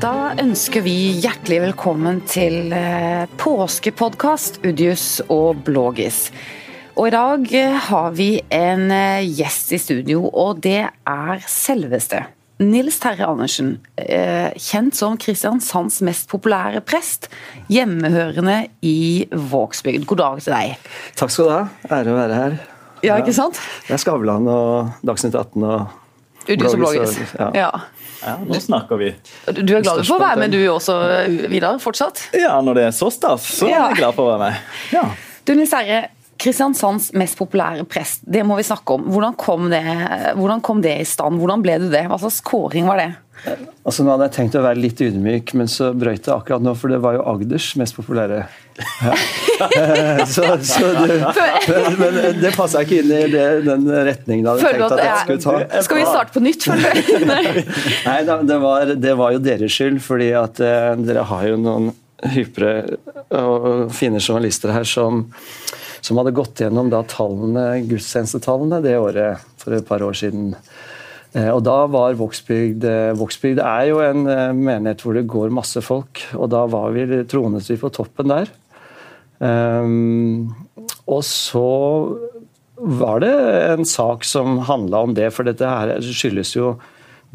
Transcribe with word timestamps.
Da 0.00 0.32
ønsker 0.40 0.80
vi 0.80 0.94
hjertelig 1.20 1.58
velkommen 1.60 2.22
til 2.24 2.70
eh, 2.72 3.26
påskepodkast 3.36 4.62
Udius 4.64 5.20
og 5.26 5.60
Blågis. 5.66 6.30
Og 6.94 7.10
i 7.10 7.12
dag 7.12 7.44
eh, 7.58 7.76
har 7.90 8.14
vi 8.16 8.30
en 8.48 8.86
eh, 8.96 9.26
gjest 9.28 9.74
i 9.76 9.80
studio, 9.82 10.22
og 10.32 10.62
det 10.64 10.86
er 10.88 11.44
selveste 11.44 12.22
Nils 12.64 12.96
Terje 13.02 13.28
Andersen. 13.28 13.74
Kjent 14.00 14.96
som 14.96 15.20
Kristiansands 15.20 16.00
mest 16.04 16.28
populære 16.32 16.80
prest, 16.80 17.28
hjemmehørende 17.68 18.58
i 18.80 19.28
Vågsbygd. 19.28 20.08
God 20.08 20.24
dag 20.24 20.44
til 20.46 20.56
deg. 20.56 20.90
Takk 21.20 21.36
skal 21.36 21.48
du 21.48 21.56
ha. 21.58 21.62
Ære 21.92 22.12
å 22.12 22.20
være 22.22 22.40
her. 22.40 22.60
Ja, 23.04 23.20
ikke 23.20 23.36
sant? 23.36 23.60
Det 23.84 23.98
er 23.98 24.00
Skavlan 24.00 24.48
og 24.48 24.96
Dagsnytt 25.04 25.36
18 25.36 25.60
og 25.60 26.48
Udius 26.48 26.72
og 26.72 26.86
Blågis. 26.86 27.20
Ja. 27.36 27.52
ja. 27.66 27.72
Ja, 28.20 28.36
nå 28.44 28.60
snakker 28.60 29.00
vi. 29.00 29.10
Du 29.60 29.74
er 29.76 29.84
glad 29.84 30.02
for 30.04 30.18
å 30.18 30.22
være 30.22 30.42
med 30.42 30.54
du 30.54 30.60
også, 30.68 30.96
Vidar? 31.50 31.78
Fortsatt? 31.82 32.26
Ja, 32.36 32.58
når 32.64 32.78
det 32.78 32.86
er 32.90 32.96
så 32.96 33.10
stas, 33.14 33.46
så 33.60 33.68
er 33.70 33.76
jeg 33.78 34.00
glad 34.02 34.16
for 34.16 34.28
å 34.28 34.34
være 34.34 34.50
med. 34.50 34.72
Ja. 34.94 35.06
Du 35.48 35.54
Nils 35.56 35.72
Herre, 35.74 36.08
Kristiansands 36.40 37.10
mest 37.20 37.36
populære 37.36 37.84
prest, 37.88 38.22
det 38.24 38.44
må 38.48 38.56
vi 38.56 38.64
snakke 38.64 38.96
om. 38.96 39.08
Hvordan 39.12 39.36
kom 39.40 39.68
det, 39.72 39.82
hvordan 40.38 40.62
kom 40.64 40.80
det 40.84 40.94
i 41.02 41.08
stand? 41.08 41.40
Hvordan 41.40 41.64
ble 41.64 41.76
du 41.82 41.88
det? 41.92 42.06
Hva 42.08 42.20
slags 42.20 42.40
kåring 42.44 42.88
var 42.88 43.00
det? 43.02 43.10
Altså 43.88 44.04
Nå 44.04 44.12
hadde 44.12 44.28
jeg 44.28 44.36
tenkt 44.36 44.56
å 44.58 44.64
være 44.64 44.80
litt 44.80 45.00
ydmyk, 45.04 45.54
men 45.56 45.68
så 45.72 45.90
brøyt 45.96 46.26
det 46.26 46.32
akkurat 46.34 46.64
nå, 46.64 46.74
for 46.76 46.92
det 46.92 47.00
var 47.04 47.16
jo 47.16 47.24
Agders 47.28 47.72
mest 47.80 47.96
populære. 47.96 48.44
Ja. 49.04 49.16
så, 50.34 50.44
så 50.64 50.90
det, 51.06 51.16
men, 51.98 52.18
det 52.40 52.52
passa 52.56 52.82
ikke 52.84 53.00
inn 53.02 53.12
i 53.12 53.22
det, 53.32 53.46
den 53.66 53.86
retningen 53.88 54.46
jeg 54.46 54.50
hadde 54.50 54.70
tenkt 54.70 54.94
at 54.96 55.02
jeg 55.04 55.18
skulle 55.24 55.42
ta. 55.44 55.82
Skal 55.86 56.00
vi 56.00 56.04
starte 56.06 56.36
på 56.36 56.42
nytt, 56.44 56.66
føler 56.68 57.00
du? 57.00 57.10
Nei, 58.08 58.18
det 58.48 58.58
var, 58.62 58.94
det 58.94 59.16
var, 59.20 59.34
jo 59.36 59.42
deres 59.44 59.76
skyld, 59.76 60.00
fordi 60.04 60.30
at 60.38 60.62
eh, 60.64 60.92
dere 61.00 61.26
har 61.30 61.48
jo 61.50 61.58
noen 61.60 61.90
hypre 62.34 62.72
og 63.32 63.90
fine 63.96 64.20
journalister 64.20 64.74
her 64.74 64.84
som, 64.88 65.24
som 66.04 66.20
hadde 66.20 66.34
gått 66.36 66.60
gjennom 66.64 66.90
da 66.92 67.02
tallene, 67.08 67.82
gudstjenestetallene 67.88 68.82
det 68.84 68.96
året 69.00 69.44
for 69.60 69.76
et 69.76 69.88
par 69.88 70.04
år 70.04 70.16
siden. 70.20 70.54
Eh, 71.36 71.50
og 71.52 71.62
da 71.64 71.84
var 71.90 72.16
Vågsbygd 72.18 72.84
eh, 72.90 73.12
Vågsbygd 73.18 73.60
er 73.62 73.84
jo 73.92 74.00
en 74.02 74.24
menighet 74.58 75.04
hvor 75.04 75.16
det 75.16 75.28
går 75.30 75.52
masse 75.54 75.82
folk, 75.84 76.24
og 76.34 76.50
da 76.52 76.64
var 76.70 76.90
vi, 76.96 77.06
tronet 77.30 77.70
vi 77.70 77.78
på 77.80 77.92
toppen 77.94 78.32
der. 78.32 78.50
Um, 79.40 80.52
og 81.08 81.24
så 81.24 81.66
var 82.80 83.20
det 83.24 83.34
en 83.74 83.84
sak 83.88 84.24
som 84.24 84.60
handla 84.68 85.04
om 85.04 85.14
det, 85.16 85.28
for 85.34 85.48
dette 85.48 85.68
her 85.68 86.00
skyldes 86.04 86.54
jo 86.56 86.74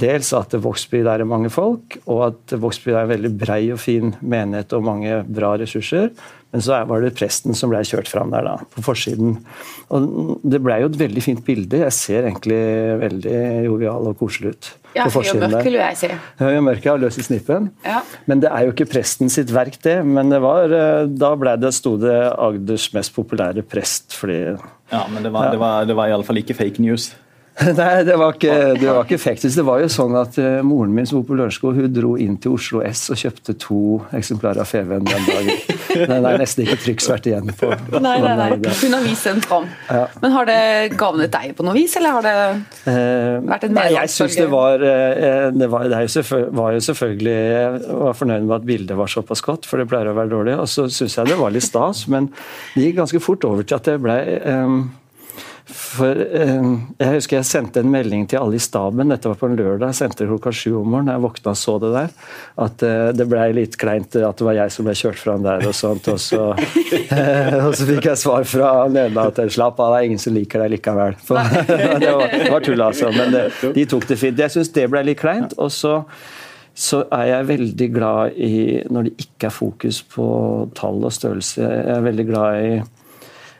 dels 0.01 0.31
at 0.35 0.53
Vågsbygd 0.59 1.07
er 1.07 1.23
mange 1.27 1.51
folk, 1.53 1.97
og 2.05 2.23
at 2.31 2.55
Vågsby 2.59 2.91
er 2.91 3.05
en 3.05 3.13
veldig 3.13 3.31
brei 3.39 3.61
og 3.73 3.79
fin 3.79 4.15
menighet 4.21 4.73
og 4.75 4.83
mange 4.87 5.21
bra 5.27 5.53
ressurser. 5.61 6.09
Men 6.55 6.63
så 6.63 6.77
var 6.87 7.03
det 7.03 7.11
presten 7.17 7.55
som 7.57 7.67
ble 7.67 7.81
kjørt 7.83 8.07
fram 8.07 8.29
der, 8.31 8.45
da, 8.47 8.53
på 8.71 8.83
forsiden. 8.85 9.33
Og 9.91 10.37
Det 10.39 10.61
ble 10.63 10.77
jo 10.79 10.87
et 10.87 10.95
veldig 11.01 11.23
fint 11.23 11.41
bilde. 11.43 11.81
Jeg 11.81 11.95
ser 11.97 12.29
egentlig 12.29 12.59
veldig 13.01 13.39
jovial 13.65 14.07
og 14.07 14.15
koselig 14.21 14.53
ut. 14.55 14.69
Ja, 14.95 15.09
høy 15.11 15.27
og 15.33 15.41
mørk, 15.41 15.67
vil 15.67 15.75
jeg 15.75 15.99
si. 15.99 16.09
Høy 16.39 16.53
og 16.53 16.63
mørk, 16.69 16.87
ja. 16.87 16.93
Løs 17.01 17.19
i 17.19 17.25
snippen. 17.27 17.67
Ja. 17.83 17.99
Men 18.31 18.45
det 18.45 18.53
er 18.55 18.69
jo 18.69 18.71
ikke 18.71 18.87
presten 18.93 19.33
sitt 19.33 19.51
verk, 19.51 19.75
det. 19.83 19.97
Men 20.07 20.31
det 20.31 20.39
var, 20.45 20.71
eh, 20.71 21.11
da 21.11 21.33
ble 21.35 21.57
det, 21.59 21.73
sto 21.75 21.97
det 21.99 22.15
Agders 22.31 22.87
mest 22.95 23.11
populære 23.17 23.67
prest, 23.67 24.15
fordi 24.15 24.39
Ja, 24.93 25.03
men 25.11 25.27
det 25.27 25.33
var, 25.35 25.49
ja. 25.49 25.51
det 25.51 25.59
var, 25.59 25.91
det 25.91 25.99
var 25.99 26.13
iallfall 26.13 26.39
ikke 26.39 26.55
fake 26.55 26.79
news. 26.79 27.11
Nei, 27.79 28.03
det 28.03 28.15
var 28.19 28.35
ikke, 28.35 28.55
det 28.75 28.87
var 28.89 29.05
ikke 29.05 29.19
faktisk. 29.21 29.55
Det 29.55 29.63
var 29.63 29.79
jo 29.79 29.87
sånn 29.91 30.15
at 30.19 30.35
uh, 30.43 30.59
Moren 30.65 30.91
min 30.95 31.07
som 31.07 31.21
bor 31.21 31.29
på 31.29 31.37
Lørenskog, 31.39 31.77
hun 31.79 31.93
dro 31.95 32.15
inn 32.19 32.35
til 32.41 32.57
Oslo 32.57 32.81
S 32.83 33.05
og 33.13 33.19
kjøpte 33.21 33.55
to 33.63 33.83
eksemplarer 34.15 34.63
av 34.63 34.67
Feven 34.67 35.07
den 35.07 35.29
dagen. 35.29 35.74
Den 35.95 36.27
er 36.27 36.39
nesten 36.41 36.65
ikke 36.65 36.77
trykksvert 36.83 37.29
igjen 37.29 37.51
på. 37.55 37.69
Nei, 37.95 38.17
nei, 38.23 38.33
nei. 38.39 38.49
Hun 38.81 38.97
har 38.97 39.05
vist 39.05 39.27
den 39.29 39.41
fram. 39.43 39.67
Ja. 39.89 40.05
Men 40.21 40.35
har 40.35 40.49
det 40.49 40.59
gavnet 40.99 41.33
deg 41.33 41.55
på 41.57 41.65
noe 41.65 41.75
vis, 41.77 41.95
eller 41.99 42.17
har 42.17 42.25
det 42.25 42.35
uh, 42.87 43.45
vært 43.45 43.67
en 43.67 43.75
Nei, 43.75 43.87
jeg 43.95 44.11
syns 44.13 44.37
det 44.39 44.49
var 44.51 44.79
Det, 44.81 45.69
var, 45.71 45.87
det 45.89 46.19
var, 46.55 46.75
jo 46.75 46.83
selvfølgelig 46.85 47.33
Jeg 47.35 47.97
var 48.01 48.17
fornøyd 48.17 48.45
med 48.45 48.55
at 48.59 48.67
bildet 48.67 48.99
var 48.99 49.11
såpass 49.11 49.43
godt, 49.45 49.69
for 49.69 49.81
det 49.81 49.89
pleier 49.91 50.11
å 50.11 50.17
være 50.17 50.33
dårlig. 50.33 50.59
Og 50.61 50.69
så 50.71 50.87
syns 50.91 51.17
jeg 51.19 51.31
det 51.31 51.39
var 51.39 51.53
litt 51.55 51.65
stas, 51.65 52.05
men 52.11 52.29
det 52.75 52.89
gikk 52.89 53.01
ganske 53.01 53.23
fort 53.23 53.47
over 53.47 53.65
til 53.65 53.79
at 53.79 53.89
det 53.89 53.97
blei 54.03 54.21
um, 54.45 54.85
for 55.65 56.13
eh, 56.13 56.65
Jeg 56.99 57.13
husker 57.15 57.39
jeg 57.39 57.47
sendte 57.49 57.81
en 57.81 57.89
melding 57.89 58.27
til 58.29 58.37
alle 58.37 58.59
i 58.59 58.61
staben, 58.61 59.09
dette 59.09 59.29
var 59.31 59.39
på 59.39 59.49
en 59.49 59.57
lørdag, 59.57 59.89
jeg 59.89 59.97
sendte 59.97 60.27
klokka 60.29 60.53
sju 60.53 60.75
om 60.81 60.91
morgenen. 60.93 61.15
Jeg 61.15 61.23
våkna 61.23 61.53
og 61.55 61.57
så 61.57 61.75
det 61.81 61.91
der. 61.95 62.13
At 62.65 62.85
eh, 62.85 63.09
det 63.17 63.27
blei 63.31 63.47
litt 63.57 63.77
kleint 63.81 64.13
at 64.19 64.37
det 64.37 64.45
var 64.45 64.57
jeg 64.59 64.75
som 64.75 64.85
ble 64.85 64.95
kjørt 64.99 65.21
fram 65.21 65.45
der 65.45 65.65
og 65.65 65.73
sånt. 65.77 66.09
Og 66.13 66.21
så, 66.21 66.43
eh, 67.17 67.57
og 67.63 67.73
så 67.73 67.89
fikk 67.89 68.11
jeg 68.11 68.21
svar 68.21 68.45
fra 68.49 68.71
Nena 68.91 69.27
at 69.31 69.41
slapp 69.55 69.81
av, 69.81 69.95
det 69.95 70.03
er 70.03 70.09
ingen 70.11 70.21
som 70.21 70.37
liker 70.37 70.65
deg 70.65 70.75
likevel. 70.77 71.17
For, 71.27 71.41
det 72.03 72.13
var, 72.13 72.39
var 72.53 72.65
tull, 72.65 72.85
altså. 72.85 73.09
Men 73.15 73.33
det, 73.33 73.45
de 73.75 73.87
tok 73.89 74.05
det 74.11 74.19
fint. 74.21 74.45
Jeg 74.45 74.53
syns 74.53 74.73
det 74.75 74.89
ble 74.93 75.05
litt 75.09 75.21
kleint. 75.21 75.57
og 75.57 75.73
så 75.73 76.01
så 76.75 77.05
er 77.15 77.29
jeg 77.29 77.47
veldig 77.47 77.85
glad 77.95 78.35
i 78.35 78.55
når 78.91 79.07
det 79.07 79.11
ikke 79.23 79.47
er 79.47 79.53
fokus 79.55 80.01
på 80.11 80.25
tall 80.75 81.05
og 81.07 81.13
størrelse. 81.15 81.61
Jeg 81.63 81.93
er 81.93 82.03
veldig 82.03 82.25
glad 82.27 82.57
i 82.59 82.73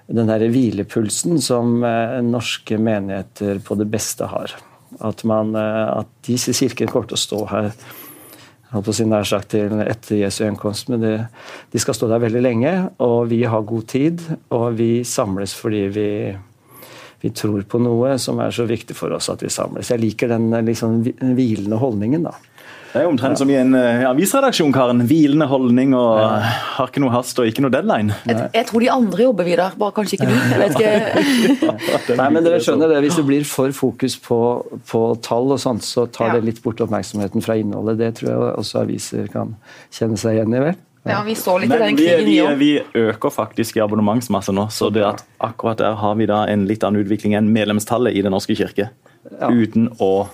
den 0.08 0.30
der 0.30 0.46
hvilepulsen 0.52 1.40
som 1.42 1.84
eh, 1.84 2.22
norske 2.26 2.78
menigheter 2.78 3.62
på 3.66 3.78
det 3.80 3.88
beste 3.90 4.30
har. 4.30 4.54
At, 5.00 5.24
man, 5.28 5.56
eh, 5.58 5.86
at 6.02 6.12
disse 6.28 6.54
kirkene 6.56 6.92
kommer 6.92 7.10
til 7.10 7.18
å 7.18 7.26
stå 7.26 7.46
her 7.52 7.72
på 8.76 8.94
sin 8.96 9.08
nær 9.12 9.24
sagt 9.28 9.54
til 9.54 9.72
etter 9.86 10.18
Jesu 10.20 10.42
gjenkomst, 10.44 10.90
men 10.92 11.00
det, 11.04 11.14
de 11.72 11.80
skal 11.80 11.96
stå 11.96 12.10
der 12.12 12.24
veldig 12.26 12.42
lenge. 12.44 12.74
Og 13.06 13.30
vi 13.32 13.44
har 13.48 13.64
god 13.68 13.88
tid, 13.92 14.24
og 14.54 14.76
vi 14.80 14.90
samles 15.08 15.54
fordi 15.56 15.86
vi, 15.96 16.10
vi 17.24 17.32
tror 17.32 17.64
på 17.70 17.80
noe 17.80 18.18
som 18.22 18.42
er 18.44 18.52
så 18.56 18.68
viktig 18.68 18.98
for 18.98 19.16
oss 19.16 19.30
at 19.32 19.46
vi 19.46 19.54
samles. 19.54 19.94
Jeg 19.94 20.04
liker 20.04 20.34
den 20.34 20.50
liksom, 20.68 21.00
hvilende 21.38 21.80
holdningen. 21.80 22.28
da. 22.28 22.36
Det 22.96 23.02
er 23.04 23.10
omtrent 23.12 23.36
som 23.36 23.50
i 23.52 23.58
en 23.60 23.76
uh, 23.76 24.06
avisredaksjon, 24.08 24.72
Karen. 24.72 25.02
Hvilende 25.10 25.50
holdning 25.52 25.92
og 25.98 26.16
ja. 26.16 26.28
har 26.78 26.88
ikke 26.88 27.02
noe 27.04 27.12
hast 27.12 27.42
og 27.44 27.50
ikke 27.50 27.66
noe 27.66 27.74
deadline. 27.74 28.16
Jeg, 28.24 28.46
jeg, 28.54 28.68
tror 28.70 28.86
de 28.86 28.88
andre 28.94 29.26
jobber 29.26 29.48
videre, 29.50 29.66
bare 29.82 29.92
kanskje 29.98 30.16
ikke 30.16 30.30
du. 30.30 30.36
Jeg 30.38 30.62
vet 30.62 30.78
ikke. 30.80 32.16
Nei, 32.22 32.28
men 32.32 32.46
dere 32.46 32.62
skjønner 32.64 32.94
det, 32.94 33.02
Hvis 33.04 33.20
det 33.20 33.26
blir 33.28 33.44
for 33.50 33.76
fokus 33.76 34.16
på, 34.24 34.40
på 34.88 35.02
tall, 35.28 35.52
og 35.52 35.60
sånt, 35.60 35.84
så 35.84 36.06
tar 36.08 36.32
ja. 36.32 36.38
det 36.38 36.48
litt 36.48 36.62
bort 36.64 36.80
oppmerksomheten 36.86 37.44
fra 37.44 37.58
innholdet. 37.60 38.00
Det 38.00 38.14
tror 38.22 38.32
jeg 38.32 38.54
også 38.64 38.80
aviser 38.86 39.28
kan 39.34 39.52
kjenne 39.92 40.22
seg 40.22 40.40
igjen 40.40 40.56
i. 40.56 40.64
vel? 40.70 40.80
Ja, 41.12 41.20
Vi 41.28 41.36
så 41.36 41.58
litt 41.60 41.70
Men 41.70 41.84
i 41.84 41.90
den 41.90 42.00
krigen 42.00 42.24
vi, 42.24 42.40
vi, 42.40 42.72
vi, 42.80 43.04
øker 43.12 43.36
faktisk 43.36 43.76
i 43.76 43.84
abonnementsmasse 43.84 44.56
nå, 44.56 44.70
så 44.72 44.88
det 44.90 45.04
at 45.06 45.28
akkurat 45.44 45.84
der 45.84 46.00
har 46.00 46.16
vi 46.16 46.32
da 46.32 46.46
en 46.48 46.64
litt 46.72 46.88
annen 46.88 47.04
utvikling 47.04 47.36
enn 47.36 47.52
medlemstallet 47.54 48.16
i 48.16 48.24
Den 48.24 48.34
norske 48.34 48.56
kirke. 48.56 48.88
Ja. 49.36 49.52
Uten 49.52 49.92
å 50.00 50.30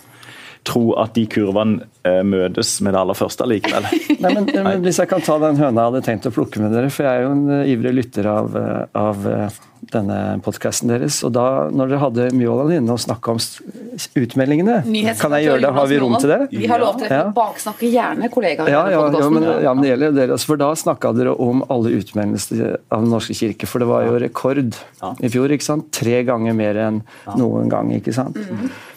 tro 0.67 0.91
at 1.01 1.15
de 1.17 1.25
kurvene 1.31 1.87
eh, 2.05 2.21
møtes 2.27 2.75
med 2.85 2.93
det 2.93 3.01
aller 3.01 3.17
første 3.17 3.47
likevel. 3.49 3.87
Nei, 4.23 4.33
men, 4.35 4.47
men, 4.51 4.85
Hvis 4.85 5.01
jeg 5.01 5.09
kan 5.09 5.23
ta 5.25 5.39
den 5.41 5.59
høna 5.59 5.87
jeg 5.87 5.91
hadde 5.91 6.05
tenkt 6.05 6.29
å 6.29 6.35
plukke 6.35 6.61
med 6.61 6.75
dere, 6.75 6.91
for 6.93 7.07
jeg 7.07 7.21
er 7.21 7.25
jo 7.25 7.33
en 7.33 7.43
uh, 7.49 7.61
ivrig 7.69 7.93
lytter 7.97 8.29
av, 8.29 8.53
uh, 8.53 8.83
av 8.97 9.25
uh, 9.25 9.61
denne 9.91 10.17
podkasten 10.45 10.91
deres. 10.91 11.21
og 11.25 11.33
da 11.33 11.45
når 11.73 11.89
dere 11.89 12.01
hadde 12.03 12.27
Mjåland 12.37 12.75
inne 12.77 12.93
og 12.93 13.01
snakka 13.01 13.33
om 13.33 13.39
utmeldingene, 14.21 14.77
kan 15.17 15.35
jeg 15.37 15.47
gjøre 15.47 15.63
det? 15.65 15.71
Har 15.79 15.89
vi 15.89 15.97
rom 16.03 16.15
til 16.21 16.33
det? 16.35 16.39
Vi 16.53 16.69
har 16.69 16.83
lov 16.83 16.99
til 16.99 17.07
det. 17.07 17.17
Ja. 17.17 17.31
Baksnakke 17.35 17.89
gjerne 17.89 18.29
kollegaer. 18.33 18.69
Ja, 18.69 18.83
ja, 18.93 19.01
ja, 19.09 19.31
men, 19.33 19.49
ja, 19.65 19.73
men 19.73 19.85
det 19.85 19.91
gjelder 19.93 20.15
dere. 20.19 20.37
Altså, 20.37 20.51
for 20.51 20.61
da 20.61 20.69
snakka 20.77 21.15
dere 21.17 21.33
om 21.33 21.65
alle 21.73 21.95
utmeldelser 21.97 22.77
av 22.77 23.01
Den 23.01 23.09
norske 23.15 23.35
kirke, 23.37 23.69
for 23.69 23.81
det 23.81 23.89
var 23.89 24.05
jo 24.05 24.21
rekord 24.21 24.61
i 24.61 25.33
fjor. 25.33 25.57
ikke 25.57 25.65
sant? 25.71 25.89
Tre 25.97 26.21
ganger 26.29 26.55
mer 26.57 26.83
enn 26.85 27.01
noen 27.39 27.71
gang. 27.71 27.89
ikke 27.97 28.13
sant? 28.15 28.37
Mm. 28.37 28.69
Eh, 28.69 28.90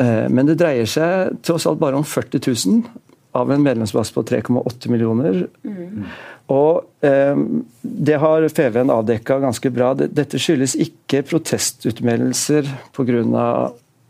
men 0.00 0.48
det 0.48 0.54
dreier 0.56 0.88
seg 0.88 1.34
tross 1.44 1.66
alt 1.68 1.80
bare 1.80 1.98
om 1.98 2.04
40 2.06 2.40
000 2.48 2.84
av 3.32 3.52
en 3.52 3.62
medlemsbase 3.62 4.14
på 4.14 4.22
3,8 4.22 4.88
millioner. 4.92 5.46
Mm. 5.64 6.04
Og 6.52 7.06
eh, 7.06 7.36
Det 7.80 8.18
har 8.20 8.48
FVN 8.48 8.92
avdekka 8.92 9.38
ganske 9.42 9.70
bra. 9.72 9.92
Dette 9.94 10.40
skyldes 10.40 10.76
ikke 10.80 11.22
protestutmeldelser 11.30 12.68
pga. 12.96 13.46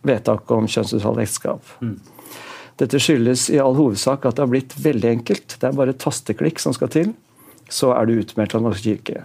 vedtaket 0.02 0.50
om 0.56 0.66
kjønnsnøytralt 0.66 1.22
ekteskap. 1.22 1.74
Mm. 1.80 1.98
Dette 2.80 2.98
skyldes 2.98 3.46
i 3.52 3.60
all 3.62 3.76
hovedsak 3.78 4.24
at 4.26 4.36
det 4.36 4.42
har 4.42 4.50
blitt 4.50 4.74
veldig 4.74 5.10
enkelt. 5.10 5.54
Det 5.60 5.68
er 5.68 5.76
bare 5.78 5.94
et 5.94 6.02
tasteklikk 6.02 6.58
som 6.58 6.74
skal 6.74 6.90
til, 6.90 7.12
så 7.70 7.92
er 7.94 8.08
du 8.08 8.18
utmeldt 8.18 8.56
av 8.58 8.64
Norsk 8.64 8.82
kirke. 8.88 9.22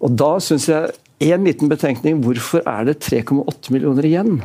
Og 0.00 0.14
da 0.16 0.38
syns 0.40 0.70
jeg 0.70 0.94
en 1.28 1.44
liten 1.44 1.68
betenkning 1.68 2.22
hvorfor 2.24 2.64
er 2.64 2.88
det 2.88 3.02
3,8 3.04 3.74
millioner 3.74 4.08
igjen? 4.08 4.40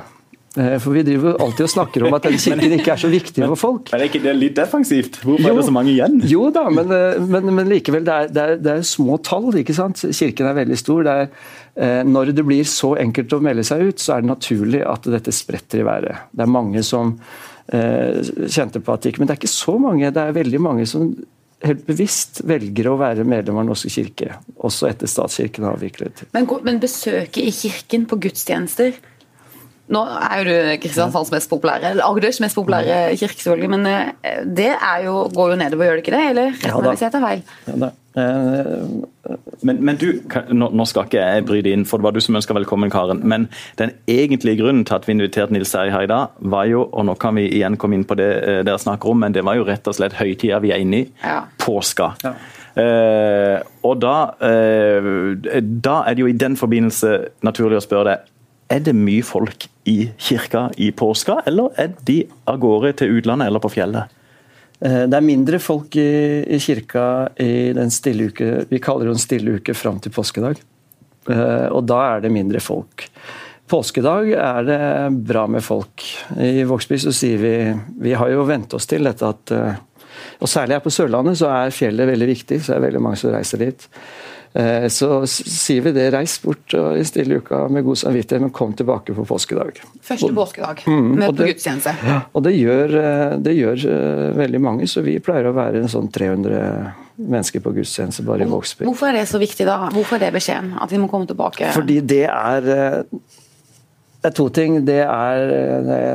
Eh, 0.55 0.77
for 0.79 0.95
vi 0.95 1.03
driver 1.03 1.35
alltid 1.43 1.65
og 1.65 1.71
snakker 1.71 2.05
om 2.07 2.15
at 2.15 2.27
den 2.27 2.37
kirken 2.39 2.75
ikke 2.77 2.93
er 2.93 3.01
så 3.01 3.09
viktig 3.11 3.43
for 3.43 3.59
folk. 3.59 3.91
Men 3.91 4.03
er 4.03 4.09
ikke 4.09 4.21
det 4.23 4.35
litt 4.37 4.55
defensivt? 4.57 5.19
Hvorfor 5.23 5.43
jo, 5.43 5.51
er 5.51 5.59
det 5.59 5.67
så 5.67 5.75
mange 5.75 5.91
igjen? 5.91 6.17
Jo 6.31 6.47
da, 6.55 6.65
men, 6.71 6.93
eh, 6.95 7.19
men, 7.19 7.51
men 7.57 7.71
likevel, 7.71 8.05
det 8.07 8.15
er, 8.15 8.31
det, 8.31 8.45
er, 8.45 8.61
det 8.63 8.73
er, 8.77 8.87
små 8.87 9.19
tall. 9.25 9.49
ikke 9.59 9.75
sant? 9.75 10.05
Kirken 10.15 10.49
er 10.49 10.57
veldig 10.61 10.79
stor. 10.79 11.03
Det 11.07 11.17
er, 11.23 11.49
eh, 11.75 11.99
når 12.07 12.31
det 12.37 12.47
blir 12.47 12.69
så 12.69 12.93
enkelt 13.01 13.35
å 13.35 13.41
melde 13.43 13.67
seg 13.67 13.83
ut, 13.89 14.01
så 14.01 14.15
er 14.15 14.23
det 14.23 14.31
naturlig 14.31 14.83
at 14.87 15.11
dette 15.11 15.35
spretter 15.35 15.83
i 15.83 15.87
været. 15.87 16.27
Det 16.31 16.45
er 16.45 16.55
mange 16.55 16.83
som 16.87 17.17
eh, 17.67 18.21
kjente 18.47 18.79
på 18.79 18.95
at 18.95 19.03
det 19.03 19.13
ikke 19.13 19.23
Men 19.23 19.31
det 19.31 19.35
er 19.35 19.41
ikke 19.43 19.57
så 19.57 19.79
mange. 19.81 20.13
Det 20.15 20.23
er 20.23 20.37
veldig 20.39 20.61
mange 20.63 20.87
som 20.89 21.09
helt 21.65 21.83
bevisst 21.87 22.43
velger 22.47 22.89
å 22.91 22.99
være 22.99 23.25
medlem 23.27 23.57
av 23.59 23.67
Norske 23.67 23.89
kirke, 23.89 24.35
også 24.67 24.89
etter 24.89 25.09
statskirken 25.09 25.65
er 25.65 25.75
avviklet. 25.75 26.25
Men, 26.35 26.47
men 26.67 26.79
besøket 26.83 27.41
i 27.41 27.53
kirken 27.55 28.05
på 28.09 28.19
gudstjenester 28.21 28.95
nå 29.93 30.01
er 30.07 30.39
jo 30.39 30.45
du 30.47 30.55
Kristiansands 30.81 31.31
mest 31.33 31.49
populære, 31.51 31.91
eller 31.93 32.07
Agders 32.07 32.39
mest 32.41 32.57
populære 32.57 33.15
kirke, 33.19 33.41
selvfølgelig, 33.41 33.69
men 33.69 33.85
det 33.85 34.65
det 34.65 34.71
jo, 35.05 35.29
går 35.35 35.51
jo 35.53 35.59
nedover, 35.59 35.85
gjør 35.85 35.99
det 35.99 36.03
ikke 36.05 36.15
det? 36.15 36.23
Eller 36.31 36.55
rett 36.55 36.73
meg 36.73 36.89
hvis 36.95 37.03
jeg 37.05 37.13
tar 37.13 37.23
feil? 37.23 37.43
Ja, 37.67 37.75
da. 37.83 37.91
men, 39.67 39.81
men, 39.85 39.99
du, 40.01 40.07
nå 40.55 40.87
skal 40.89 41.05
ikke 41.05 41.21
jeg 41.21 41.45
bry 41.45 41.61
deg 41.65 41.77
inn, 41.77 41.85
for 41.85 42.01
det 42.01 42.07
var 42.07 42.15
du 42.15 42.21
som 42.23 42.39
ønska 42.39 42.57
velkommen, 42.57 42.91
Karen. 42.93 43.21
Men 43.27 43.47
den 43.81 43.93
egentlige 44.09 44.63
grunnen 44.63 44.85
til 44.87 44.97
at 44.97 45.07
vi 45.07 45.15
inviterte 45.17 45.53
Nils 45.53 45.73
Terje 45.73 45.93
her 45.93 46.07
i 46.07 46.11
dag, 46.11 46.35
var 46.39 46.65
jo, 46.71 46.87
og 46.89 47.05
nå 47.09 47.17
kan 47.21 47.37
vi 47.37 47.47
igjen 47.49 47.77
komme 47.81 47.99
inn 47.99 48.07
på 48.07 48.17
det 48.19 48.31
eh, 48.41 48.61
dere 48.65 48.81
snakker 48.81 49.13
om, 49.13 49.21
men 49.25 49.35
det 49.35 49.45
var 49.45 49.59
jo 49.59 49.67
rett 49.69 49.87
og 49.91 49.97
slett 49.97 50.17
høytida 50.17 50.61
vi 50.63 50.73
er 50.73 50.85
inne 50.85 51.03
i. 51.03 51.09
Ja. 51.21 51.43
Påska. 51.61 52.13
Ja. 52.25 52.35
Eh, 52.75 53.59
og 53.87 53.99
da, 54.03 54.15
eh, 54.43 55.61
da 55.61 56.01
er 56.03 56.15
det 56.15 56.25
jo 56.25 56.31
i 56.31 56.35
den 56.35 56.57
forbindelse 56.59 57.11
naturlig 57.47 57.79
å 57.79 57.85
spørre 57.85 58.09
deg 58.09 58.31
er 58.75 58.83
det 58.83 58.95
mye 58.97 59.23
folk 59.25 59.67
i 59.89 60.09
kirka 60.17 60.67
i 60.81 60.91
påska, 60.91 61.41
eller 61.47 61.73
er 61.79 61.93
de 62.07 62.21
av 62.49 62.59
gårde 62.61 62.95
til 63.01 63.17
utlandet 63.19 63.49
eller 63.49 63.63
på 63.63 63.71
fjellet? 63.73 64.11
Eh, 64.79 65.03
det 65.07 65.17
er 65.17 65.25
mindre 65.25 65.59
folk 65.63 65.95
i, 65.99 66.59
kirka 66.61 67.07
i 67.41 67.71
den 67.75 67.93
stille 67.93 68.29
uke 68.31 68.65
Vi 68.69 68.81
kaller 68.83 69.07
det 69.07 69.15
en 69.15 69.23
stille 69.23 69.57
uke 69.59 69.75
fram 69.77 70.01
til 70.03 70.13
påskedag. 70.15 70.61
Eh, 71.29 71.67
og 71.71 71.85
da 71.87 72.01
er 72.15 72.25
det 72.25 72.33
mindre 72.33 72.61
folk. 72.63 73.07
Påskedag 73.65 74.29
er 74.37 74.67
det 74.67 74.81
bra 75.25 75.47
med 75.49 75.63
folk. 75.65 76.03
I 76.37 76.65
Vågsby 76.67 76.99
så 77.01 77.13
sier 77.15 77.41
vi 77.41 77.55
Vi 78.09 78.13
har 78.13 78.29
jo 78.29 78.45
vent 78.45 78.75
oss 78.77 78.85
til 78.89 79.07
dette 79.07 79.25
at 79.25 79.55
eh, 79.55 79.81
Og 80.43 80.51
særlig 80.51 80.77
her 80.77 80.83
på 80.85 80.93
Sørlandet 80.93 81.39
så 81.39 81.49
er 81.53 81.73
fjellet 81.73 82.09
veldig 82.11 82.27
viktig, 82.29 82.61
så 82.61 82.73
det 82.73 82.77
er 82.77 82.87
veldig 82.89 83.01
mange 83.03 83.19
som 83.19 83.33
reiser 83.33 83.61
dit. 83.61 83.87
Eh, 84.55 84.87
så 84.87 85.25
sier 85.27 85.83
vi 85.83 85.91
det, 85.91 86.05
reis 86.13 86.37
bort 86.39 86.71
i 86.73 87.03
stille 87.03 87.41
uka 87.43 87.65
med 87.67 87.83
god 87.83 87.99
samvittighet, 87.99 88.41
men 88.45 88.53
kom 88.55 88.71
tilbake 88.73 89.11
på 89.17 89.25
påskedag. 89.27 89.81
Første 90.01 90.31
påskedag, 90.33 90.85
mm, 90.87 91.09
med 91.11 91.33
på 91.33 91.49
gudstjeneste. 91.49 91.91
Og 92.31 92.45
det 92.45 92.53
gjør, 92.55 92.95
eh, 93.01 93.35
det 93.43 93.55
gjør, 93.57 93.83
eh, 93.91 94.37
veldig 94.37 94.61
mange, 94.63 94.87
så 94.87 95.03
vi 95.03 95.17
pleier 95.19 95.51
å 95.51 95.53
være 95.53 95.83
en 95.83 95.91
sånn 95.91 96.07
300 96.07 96.93
mennesker 97.19 97.59
på 97.59 97.75
gudstjeneste 97.75 98.23
bare 98.23 98.47
i 98.47 98.49
Vågsby. 98.49 98.87
Hvorfor 98.87 99.11
er 99.11 99.19
det 99.19 99.27
så 99.27 99.39
viktig 99.43 99.67
da? 99.67 99.89
Hvorfor 99.91 100.15
er 100.15 100.19
det 100.19 100.33
beskjeden? 100.39 100.81
At 100.81 100.89
vi 100.89 101.03
må 101.03 101.09
komme 101.11 101.27
tilbake? 101.27 101.73
Fordi 101.75 101.99
det 102.05 102.25
er 102.29 102.61
det 104.25 104.31
er 104.31 104.35
to 104.35 104.49
ting. 104.49 104.85
Det 104.85 105.03
er 105.03 105.51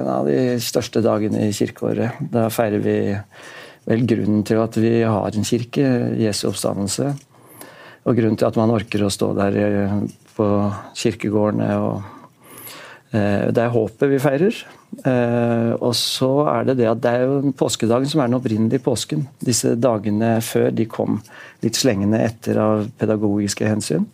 en 0.01 0.09
av 0.09 0.27
de 0.27 0.57
største 0.59 1.03
dagene 1.03 1.47
i 1.47 1.53
kirkeåret. 1.53 2.13
Da 2.33 2.49
feirer 2.49 2.81
vi 2.83 3.17
vel 3.87 4.07
grunnen 4.07 4.45
til 4.45 4.57
at 4.57 4.75
vi 4.75 5.03
har 5.03 5.31
en 5.31 5.45
kirke, 5.45 6.17
Jesu 6.19 6.49
oppstandelse. 6.49 7.15
Og 8.09 8.17
grunnen 8.17 8.39
til 8.41 8.49
at 8.49 8.57
man 8.59 8.73
orker 8.73 9.05
å 9.05 9.13
stå 9.13 9.33
der 9.37 9.57
eh, 9.61 9.97
på 10.37 10.47
kirkegårdene 10.97 11.71
og 11.85 11.97
eh, 13.13 13.49
Det 13.53 13.65
er 13.65 13.75
håpet 13.75 14.13
vi 14.13 14.21
feirer. 14.23 14.61
Eh, 15.05 15.73
og 15.77 15.93
så 15.99 16.31
er 16.51 16.71
det 16.71 16.79
det 16.81 16.89
at 16.91 17.03
det 17.05 17.13
er 17.13 17.27
jo 17.27 17.53
påskedagen 17.61 18.09
som 18.11 18.23
er 18.23 18.31
den 18.31 18.39
opprinnelige 18.41 18.85
påsken. 18.85 19.27
Disse 19.45 19.75
dagene 19.77 20.39
før 20.45 20.71
de 20.75 20.89
kom 20.91 21.21
litt 21.65 21.79
slengende 21.79 22.23
etter 22.25 22.59
av 22.63 22.89
pedagogiske 23.01 23.69
hensyn. 23.69 24.09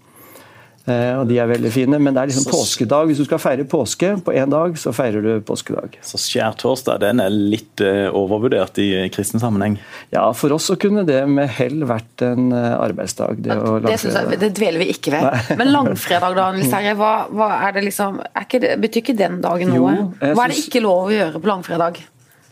Eh, 0.86 1.12
og 1.18 1.24
de 1.26 1.40
er 1.42 1.48
veldig 1.50 1.70
fine, 1.74 1.98
men 1.98 2.14
det 2.14 2.20
er 2.22 2.30
liksom 2.30 2.44
så, 2.46 2.52
påskedag. 2.54 3.08
Hvis 3.10 3.18
du 3.18 3.26
skal 3.26 3.40
feire 3.42 3.64
påske 3.66 4.12
på 4.22 4.34
én 4.38 4.52
dag, 4.52 4.76
så 4.78 4.92
feirer 4.94 5.24
du 5.24 5.30
påskedag. 5.46 5.96
Så 6.06 6.20
skjærtorsdag 6.22 7.00
den 7.02 7.22
er 7.24 7.34
litt 7.34 7.82
uh, 7.82 8.06
overvurdert 8.14 8.78
i 8.82 8.88
kristen 9.14 9.42
sammenheng? 9.42 9.80
Ja, 10.14 10.28
for 10.38 10.54
oss 10.54 10.68
så 10.70 10.78
kunne 10.78 11.02
det 11.08 11.24
med 11.26 11.50
hell 11.58 11.82
vært 11.90 12.22
en 12.22 12.54
arbeidsdag. 12.54 13.42
Det, 13.42 13.56
det, 13.82 13.96
jeg, 13.96 14.38
det, 14.38 14.52
dveler 14.54 14.84
vi 14.84 14.90
ikke 14.94 15.16
ved. 15.16 15.26
Nei. 15.26 15.56
Men 15.60 15.72
langfredag, 15.74 16.38
da, 16.38 16.50
Nils 16.54 16.70
Terje. 16.70 16.94
Hva, 17.00 17.14
hva, 17.34 17.50
er 17.66 17.74
det 17.74 17.86
liksom 17.88 18.22
er 18.22 18.46
ikke 18.46 18.62
det, 18.62 18.76
Betyr 18.86 19.02
ikke 19.02 19.18
den 19.18 19.40
dagen 19.42 19.74
noe? 19.74 19.96
Hva 20.22 20.46
er 20.46 20.54
det 20.54 20.62
ikke 20.62 20.86
lov 20.86 21.10
å 21.10 21.16
gjøre 21.16 21.42
på 21.42 21.50
langfredag? 21.50 21.98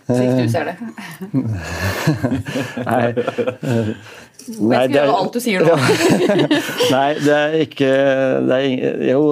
Slik 0.04 0.34
du 0.36 0.48
ser 0.52 0.68
det. 0.68 0.76
Nei. 2.90 3.14
Nei, 4.44 4.80
jeg 4.84 4.90
skal 4.90 4.96
gjøre 4.96 5.18
alt 5.18 5.36
du 5.36 5.40
sier 5.42 5.64
nå. 5.64 5.76
Nei, 6.94 7.06
det 7.20 7.36
er 7.36 7.54
ikke 7.64 7.92
det 8.48 8.58
er, 8.58 8.98
Jo, 9.08 9.22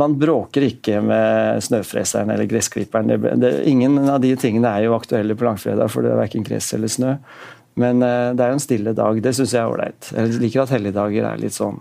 man 0.00 0.16
bråker 0.20 0.66
ikke 0.66 1.00
med 1.04 1.62
snøfreseren 1.64 2.32
eller 2.34 2.48
gressklipperen. 2.50 3.14
Det, 3.14 3.36
det, 3.40 3.54
ingen 3.70 3.96
av 4.04 4.20
de 4.24 4.34
tingene 4.40 4.74
er 4.74 4.88
jo 4.88 4.96
aktuelle 4.98 5.36
på 5.38 5.48
langfredag, 5.48 5.88
for 5.92 6.04
det 6.04 6.12
er 6.12 6.20
verken 6.20 6.44
gress 6.46 6.72
eller 6.76 6.92
snø. 6.92 7.14
Men 7.80 8.02
uh, 8.04 8.32
det 8.36 8.44
er 8.44 8.52
jo 8.52 8.58
en 8.58 8.66
stille 8.66 8.94
dag. 8.96 9.22
Det 9.24 9.32
syns 9.36 9.56
jeg 9.56 9.62
er 9.62 9.72
ålreit. 9.72 10.12
Jeg 10.16 10.36
liker 10.42 10.64
at 10.66 10.74
helligdager 10.76 11.30
er 11.30 11.40
litt 11.40 11.56
sånn 11.56 11.80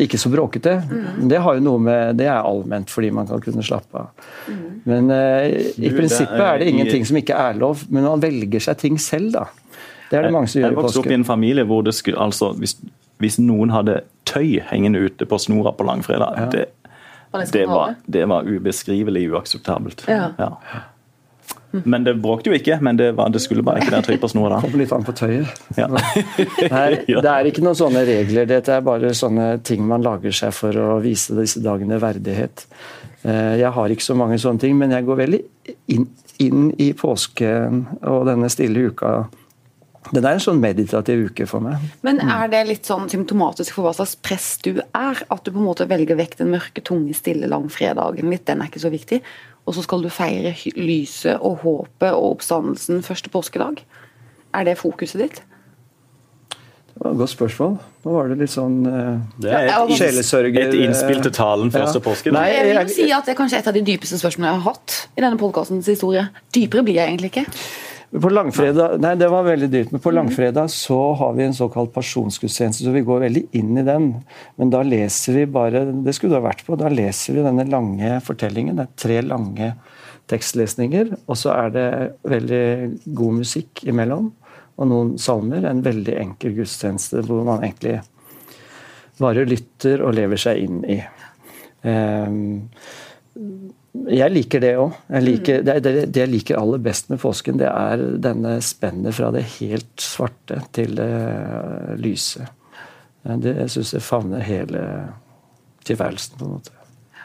ikke 0.00 0.18
så 0.18 0.30
bråkete. 0.32 0.72
Mm. 0.88 1.28
Det 1.28 1.40
har 1.44 1.58
jo 1.58 1.64
noe 1.64 1.80
med, 1.82 2.16
det 2.16 2.28
er 2.30 2.40
allment 2.40 2.88
fordi 2.88 3.10
man 3.14 3.28
kan 3.28 3.42
kunne 3.44 3.64
slappe 3.66 4.00
av. 4.00 4.30
Mm. 4.48 4.62
Men 4.88 5.10
uh, 5.12 5.48
i 5.76 5.92
prinsippet 5.92 6.40
er 6.40 6.62
det 6.62 6.70
ingenting 6.72 7.04
som 7.08 7.18
ikke 7.20 7.36
er 7.36 7.58
lov, 7.60 7.84
men 7.90 8.06
man 8.08 8.22
velger 8.22 8.64
seg 8.64 8.80
ting 8.80 8.96
selv, 9.00 9.34
da. 9.36 9.44
Det 10.14 10.20
er 10.20 10.28
det 10.28 10.34
mange 10.36 10.50
som 10.50 10.62
gjør 10.62 10.70
i 10.70 10.70
påsken. 10.70 10.80
Jeg 10.80 10.86
vokste 10.86 11.02
opp 11.02 11.10
i 11.10 11.18
en 11.18 11.26
familie 11.26 11.66
hvor 11.68 11.84
det 11.86 11.94
skulle, 11.98 12.20
altså, 12.22 12.52
hvis, 12.62 12.78
hvis 13.22 13.38
noen 13.42 13.74
hadde 13.74 14.00
tøy 14.30 14.60
hengende 14.70 15.02
ute 15.04 15.28
på 15.28 15.38
snora 15.42 15.74
på 15.74 15.86
langfredag, 15.88 16.40
ja. 16.40 16.48
det, 16.54 16.64
det, 17.52 17.66
var, 17.70 17.94
det, 18.06 18.26
var, 18.30 18.46
ubeskrivelig 18.46 19.28
uakseptabelt. 19.34 20.06
Ja. 20.08 20.30
Ja. 20.38 20.82
Men 21.82 22.04
det 22.06 22.14
bråkte 22.22 22.52
jo 22.52 22.56
ikke, 22.56 22.76
men 22.86 22.98
det, 22.98 23.10
var, 23.18 23.32
det 23.34 23.40
skulle 23.42 23.64
bare 23.66 23.82
ikke 23.82 23.96
være 23.96 24.06
tøy 24.06 24.18
på 24.22 24.30
snora. 24.30 24.60
Kommer 24.62 24.78
litt 24.84 24.92
an 24.94 25.06
på 25.06 25.14
tøyet. 25.18 25.62
Ja. 25.74 25.88
Nei, 26.76 26.88
det 27.08 27.30
er 27.32 27.48
ikke 27.50 27.64
noen 27.66 27.78
sånne 27.78 28.04
regler. 28.06 28.46
Dette 28.48 28.76
er 28.76 28.84
bare 28.86 29.10
sånne 29.18 29.48
ting 29.66 29.82
man 29.88 30.04
lager 30.06 30.34
seg 30.34 30.54
for 30.54 30.78
å 30.78 31.00
vise 31.02 31.34
disse 31.34 31.62
dagene 31.64 31.98
verdighet. 32.02 32.66
Eh, 33.24 33.56
jeg 33.58 33.72
har 33.74 33.94
ikke 33.94 34.06
så 34.06 34.16
mange 34.18 34.38
sånne 34.40 34.62
ting, 34.62 34.78
men 34.78 34.94
jeg 34.94 35.06
går 35.08 35.20
veldig 35.24 35.42
inn, 35.96 36.06
inn 36.44 36.68
i 36.78 36.92
påsken 36.96 37.84
og 38.02 38.28
denne 38.30 38.50
stille 38.52 38.90
uka 38.92 39.16
det 40.12 40.20
er 40.20 40.36
en 40.36 40.42
sånn 40.42 40.60
meditativ 40.60 41.22
uke 41.30 41.46
for 41.48 41.64
meg. 41.64 41.80
Men 42.04 42.20
er 42.20 42.50
det 42.52 42.60
litt 42.68 42.88
sånn 42.88 43.08
symptomatisk 43.08 43.76
for 43.76 43.86
hva 43.86 43.94
slags 43.96 44.16
press 44.20 44.50
du 44.64 44.76
er? 44.82 45.22
At 45.32 45.46
du 45.46 45.52
på 45.54 45.60
en 45.60 45.68
måte 45.68 45.88
velger 45.88 46.18
vekk 46.18 46.36
den 46.42 46.52
mørke, 46.52 46.84
tunge, 46.84 47.16
stille 47.16 47.48
langfredagen 47.50 48.28
litt, 48.32 48.44
den 48.50 48.60
er 48.60 48.68
ikke 48.68 48.84
så 48.84 48.92
viktig. 48.92 49.22
Og 49.64 49.76
så 49.76 49.84
skal 49.86 50.04
du 50.04 50.10
feire 50.12 50.52
lyset 50.76 51.40
og 51.40 51.64
håpet 51.64 52.12
og 52.12 52.36
oppstandelsen 52.36 53.00
første 53.06 53.32
påskedag. 53.32 53.80
Er 54.54 54.68
det 54.68 54.76
fokuset 54.82 55.24
ditt? 55.24 55.40
Det 56.94 57.02
var 57.02 57.10
et 57.10 57.18
godt 57.18 57.32
spørsmål. 57.32 57.72
Nå 58.04 58.12
var 58.14 58.28
det 58.30 58.36
litt 58.44 58.52
sånn 58.52 58.76
uh, 58.86 59.16
Det 59.40 59.50
er 59.50 59.70
et, 59.72 59.94
sjelesørger 59.98 60.68
Et 60.68 60.76
innspill 60.84 61.24
til 61.24 61.32
talen 61.34 61.72
første 61.74 61.98
ja. 61.98 62.04
påske. 62.04 62.34
Nei, 62.34 62.44
jeg 62.52 62.68
vil 62.68 62.92
si 62.92 63.08
at 63.08 63.26
Det 63.26 63.32
er 63.32 63.40
kanskje 63.40 63.58
et 63.58 63.70
av 63.72 63.74
de 63.74 63.82
dypeste 63.88 64.20
spørsmålene 64.20 64.52
jeg 64.52 64.60
har 64.60 64.68
hatt 64.68 65.00
i 65.16 65.24
denne 65.24 65.40
podkastens 65.40 65.88
historie. 65.90 66.28
Dypere 66.54 66.84
blir 66.86 67.00
jeg 67.00 67.10
egentlig 67.10 67.32
ikke. 67.32 67.46
På 68.14 68.30
langfredag, 68.30 69.00
nei, 69.02 69.16
det 69.18 69.26
var 69.26 69.42
veldig 69.42 69.68
dyrt, 69.72 69.90
men 69.90 70.02
på 70.02 70.12
langfredag 70.14 70.68
så 70.70 70.98
har 71.18 71.32
vi 71.34 71.48
en 71.48 71.56
såkalt 71.56 71.90
pasjonsgudstjeneste, 71.96 72.84
så 72.86 72.92
vi 72.94 73.02
går 73.02 73.24
veldig 73.24 73.42
inn 73.58 73.72
i 73.80 73.82
den. 73.86 74.06
Men 74.60 74.70
da 74.70 74.84
leser 74.86 75.34
vi 75.40 75.48
bare 75.50 75.82
Det 75.90 76.14
skulle 76.14 76.36
du 76.36 76.38
ha 76.38 76.44
vært 76.46 76.62
på. 76.66 76.78
Da 76.78 76.92
leser 76.92 77.34
vi 77.34 77.42
denne 77.42 77.66
lange 77.66 78.12
fortellingen. 78.22 78.78
Det 78.78 78.86
er 78.86 79.02
tre 79.02 79.18
lange 79.26 79.72
tekstlesninger, 80.30 81.10
og 81.26 81.40
så 81.40 81.56
er 81.56 81.74
det 81.74 81.88
veldig 82.30 82.64
god 83.18 83.38
musikk 83.42 83.82
imellom. 83.90 84.30
Og 84.78 84.90
noen 84.90 85.14
salmer. 85.18 85.66
En 85.66 85.82
veldig 85.82 86.14
enkel 86.22 86.54
gudstjeneste 86.60 87.24
hvor 87.26 87.42
man 87.46 87.66
egentlig 87.66 87.98
bare 89.18 89.46
lytter 89.46 90.06
og 90.06 90.14
lever 90.14 90.38
seg 90.46 90.62
inn 90.68 90.84
i. 90.86 91.00
Um, 91.82 92.70
jeg 93.94 94.32
liker 94.34 94.62
det 94.62 94.72
òg. 94.80 94.96
Det, 95.06 95.62
det, 95.62 95.82
det, 95.84 96.18
jeg 96.18 96.30
liker 96.32 96.58
aller 96.58 96.80
best 96.82 97.12
med 97.12 97.20
påsken, 97.22 97.60
det 97.60 97.68
er 97.70 98.00
denne 98.22 98.56
spennet 98.64 99.14
fra 99.14 99.30
det 99.34 99.44
helt 99.60 100.02
svarte 100.02 100.58
til 100.74 100.96
det 100.98 101.10
lyse. 102.02 102.48
Det 103.24 103.54
jeg 103.62 103.70
syns 103.76 103.94
jeg 103.94 104.04
favner 104.04 104.42
hele 104.44 104.82
tilværelsen, 105.86 106.36
på 106.40 106.48
en 106.48 106.56
måte. 106.56 106.74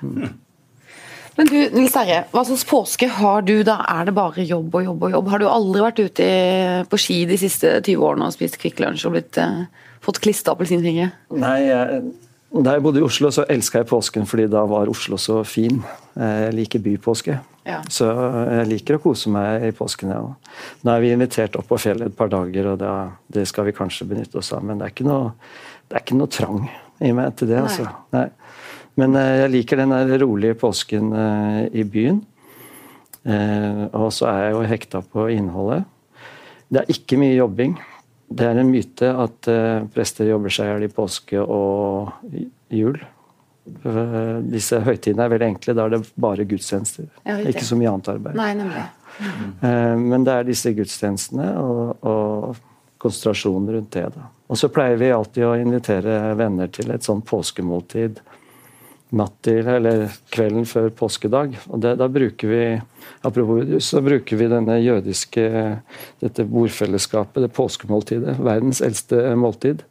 Mm. 0.03 0.37
Men 1.39 1.47
du, 1.47 1.57
Nils 1.71 1.93
Terje, 1.95 2.21
hva 2.33 2.41
slags 2.43 2.65
påske 2.67 3.07
har 3.17 3.43
du 3.47 3.61
da? 3.63 3.79
Er 3.87 4.09
det 4.09 4.15
bare 4.17 4.43
jobb 4.43 4.73
og 4.75 4.83
jobb 4.83 5.03
og 5.07 5.13
jobb? 5.15 5.29
Har 5.31 5.41
du 5.41 5.49
aldri 5.49 5.83
vært 5.85 6.01
ute 6.03 6.31
på 6.91 6.99
ski 6.99 7.21
de 7.29 7.37
siste 7.39 7.77
20 7.79 8.03
årene 8.03 8.27
og 8.27 8.35
spist 8.35 8.59
Kvikk 8.59 8.81
Lunsj 8.83 9.07
og 9.07 9.15
blitt, 9.15 9.39
eh, 9.39 9.61
fått 10.03 10.19
klistra 10.23 10.53
appelsinfingre? 10.53 11.13
Nei, 11.39 11.59
jeg 11.63 12.01
Da 12.49 12.73
jeg 12.73 12.81
bodde 12.81 13.01
i 13.01 13.05
Oslo, 13.05 13.29
så 13.33 13.45
elska 13.45 13.83
jeg 13.83 13.89
påsken 13.91 14.25
fordi 14.25 14.47
da 14.49 14.63
var 14.65 14.89
Oslo 14.89 15.19
så 15.21 15.43
fin. 15.45 15.83
Jeg 16.17 16.53
liker 16.57 16.81
bypåske. 16.81 17.35
Ja. 17.69 17.83
Så 17.93 18.07
jeg 18.09 18.65
liker 18.71 18.97
å 18.97 19.01
kose 19.03 19.29
meg 19.29 19.67
i 19.67 19.73
påsken. 19.75 20.09
Ja. 20.15 20.23
Nå 20.81 20.95
er 20.95 21.03
vi 21.03 21.11
invitert 21.13 21.59
opp 21.59 21.69
på 21.69 21.77
fjellet 21.77 22.09
et 22.09 22.17
par 22.17 22.31
dager, 22.33 22.71
og 22.71 22.81
det 23.29 23.45
skal 23.49 23.69
vi 23.69 23.75
kanskje 23.77 24.09
benytte 24.09 24.41
oss 24.41 24.49
av. 24.57 24.65
Men 24.65 24.81
det 24.81 24.87
er 24.87 24.95
ikke 24.95 25.07
noe, 25.07 25.35
er 25.93 26.01
ikke 26.01 26.17
noe 26.17 26.33
trang 26.33 26.65
i 27.05 27.13
meg 27.15 27.37
til 27.37 27.51
det. 27.51 27.61
Nei. 27.61 27.69
Altså. 27.69 27.85
Nei. 28.17 28.27
Men 28.99 29.15
eh, 29.19 29.35
jeg 29.43 29.53
liker 29.53 29.79
den 29.79 29.95
rolige 30.23 30.57
påsken 30.59 31.13
eh, 31.15 31.61
i 31.81 31.85
byen. 31.87 32.19
Eh, 33.23 33.85
og 33.93 34.09
så 34.15 34.29
er 34.31 34.41
jeg 34.43 34.55
jo 34.55 34.65
hekta 34.73 35.03
på 35.05 35.29
innholdet. 35.35 35.85
Det 36.69 36.83
er 36.83 36.91
ikke 36.93 37.19
mye 37.21 37.37
jobbing. 37.37 37.77
Det 38.29 38.45
er 38.45 38.59
en 38.61 38.69
myte 38.69 39.09
at 39.09 39.49
uh, 39.49 39.87
prester 39.93 40.29
jobber 40.29 40.53
seg 40.53 40.67
i 40.67 40.73
hjel 40.73 40.85
i 40.85 40.91
påske 40.93 41.41
og 41.41 42.11
jul. 42.73 42.99
Uh, 43.85 44.39
disse 44.45 44.79
høytidene 44.85 45.25
er 45.25 45.33
veldig 45.33 45.49
enkle. 45.55 45.75
Da 45.77 45.87
er 45.87 45.95
det 45.95 46.01
bare 46.19 46.47
gudstjenester. 46.49 47.09
Ikke 47.49 47.65
så 47.65 47.77
mye 47.79 47.91
annet 47.93 48.11
arbeid. 48.13 48.37
Nei, 48.39 48.51
nemlig. 48.59 48.87
Mm. 49.19 50.07
Men 50.13 50.27
det 50.27 50.35
er 50.35 50.49
disse 50.49 50.73
gudstjenestene 50.77 51.49
og, 51.59 52.05
og 52.07 52.59
konsentrasjonen 53.01 53.71
rundt 53.75 53.95
det. 53.95 54.05
Da. 54.15 54.27
Og 54.49 54.57
så 54.57 54.69
pleier 54.73 54.99
vi 54.99 55.11
alltid 55.13 55.45
å 55.45 55.55
invitere 55.59 56.19
venner 56.39 56.69
til 56.73 56.91
et 56.93 57.05
sånn 57.05 57.21
påskemåltid 57.25 58.21
natt 59.15 59.35
til, 59.45 59.65
eller 59.65 60.07
kvelden 60.33 60.67
før 60.69 60.89
påskedag. 60.93 61.55
Og 61.69 61.81
det, 61.83 61.95
da 62.01 62.07
bruker 62.11 62.51
vi 62.51 62.63
apropos, 63.25 63.71
så 63.85 64.01
bruker 64.05 64.39
vi 64.39 64.49
denne 64.51 64.79
jødiske 64.83 65.45
dette 66.21 66.45
bordfellesskapet, 66.49 67.43
det 67.45 67.53
påskemåltidet, 67.57 68.37
verdens 68.45 68.83
eldste 68.85 69.23
måltid, 69.39 69.81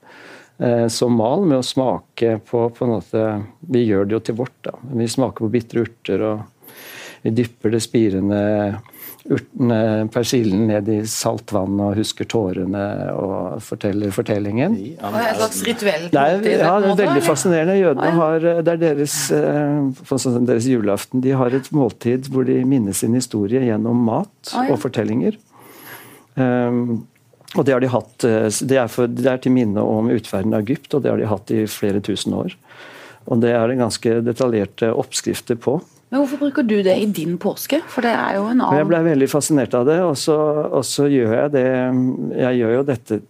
eh, 0.63 0.87
som 0.93 1.19
mal 1.19 1.47
med 1.49 1.61
å 1.61 1.67
smake 1.67 2.39
på, 2.49 2.69
på 2.71 2.87
en 2.87 2.95
måte, 2.95 3.25
Vi 3.61 3.85
gjør 3.87 4.07
det 4.07 4.19
jo 4.19 4.21
til 4.21 4.39
vårt. 4.39 4.59
da. 4.63 4.77
Vi 4.95 5.09
smaker 5.09 5.47
på 5.47 5.53
bitre 5.53 5.87
urter, 5.87 6.23
og 6.23 6.77
vi 7.23 7.35
dypper 7.35 7.75
det 7.75 7.83
spirende 7.83 8.41
urtene, 9.29 10.09
persillen 10.13 10.67
ned 10.71 10.89
i 10.93 10.99
saltvann 11.09 11.81
og 11.85 11.99
husker 11.99 12.29
tårene 12.29 12.85
og 13.13 13.59
forteller 13.65 14.15
fortellingen. 14.15 14.77
Ja, 14.97 15.11
et 15.23 15.37
slags 15.41 15.61
rituell? 15.67 16.07
Det 16.13 16.23
er, 16.23 16.41
Ja, 16.55 16.73
det 16.81 16.95
er 16.95 17.03
veldig 17.03 17.25
fascinerende. 17.27 17.77
Jødene 17.79 18.15
har, 18.17 18.49
det 18.65 18.75
er 18.75 18.81
deres, 18.83 19.19
sånn 20.09 20.49
deres 20.49 20.71
julaften. 20.71 21.23
De 21.25 21.37
har 21.37 21.55
et 21.55 21.69
måltid 21.77 22.31
hvor 22.33 22.49
de 22.49 22.57
minnes 22.69 23.05
sin 23.05 23.17
historie 23.19 23.63
gjennom 23.69 24.01
mat 24.09 24.57
og 24.69 24.79
fortellinger. 24.83 25.37
Um, 26.39 27.07
og 27.57 27.65
det 27.65 27.73
har 27.73 27.81
de 27.81 27.89
hatt, 27.89 28.25
eh, 28.29 28.49
det 28.69 28.77
er, 28.77 28.89
for, 28.93 29.09
det 29.09 29.29
er 29.31 29.39
til 29.41 29.55
minne 29.55 29.81
om 29.81 30.11
utferden 30.13 30.53
av 30.53 30.67
Egypt, 30.67 30.93
og 30.95 31.05
det 31.05 31.13
har 31.13 31.21
de 31.21 31.31
hatt 31.31 31.53
i 31.55 31.63
flere 31.71 32.03
tusen 32.05 32.35
år. 32.37 32.57
Og 33.29 33.41
det 33.41 33.55
er 33.57 33.71
det 33.71 33.79
ganske 33.81 34.19
detaljerte 34.25 34.91
oppskrifter 34.93 35.57
på. 35.61 35.79
Men 36.09 36.23
Hvorfor 36.23 36.41
bruker 36.41 36.65
du 36.65 36.79
det 36.83 36.95
i 36.97 37.09
din 37.13 37.37
påske? 37.41 37.83
For 37.93 38.05
det 38.05 38.15
er 38.17 38.39
jo 38.39 38.47
en 38.49 38.63
annen 38.63 38.79
Jeg 38.81 38.89
ble 38.89 39.01
veldig 39.11 39.29
fascinert 39.29 39.75
av 39.77 39.85
det, 39.89 39.99
og 40.05 40.17
så, 40.17 40.37
og 40.69 40.87
så 40.89 41.09
gjør 41.11 41.35
jeg 41.35 41.53
det 41.57 41.67
Jeg 42.39 42.63
gjør 42.63 42.79
jo 42.79 42.87
dette 42.93 43.21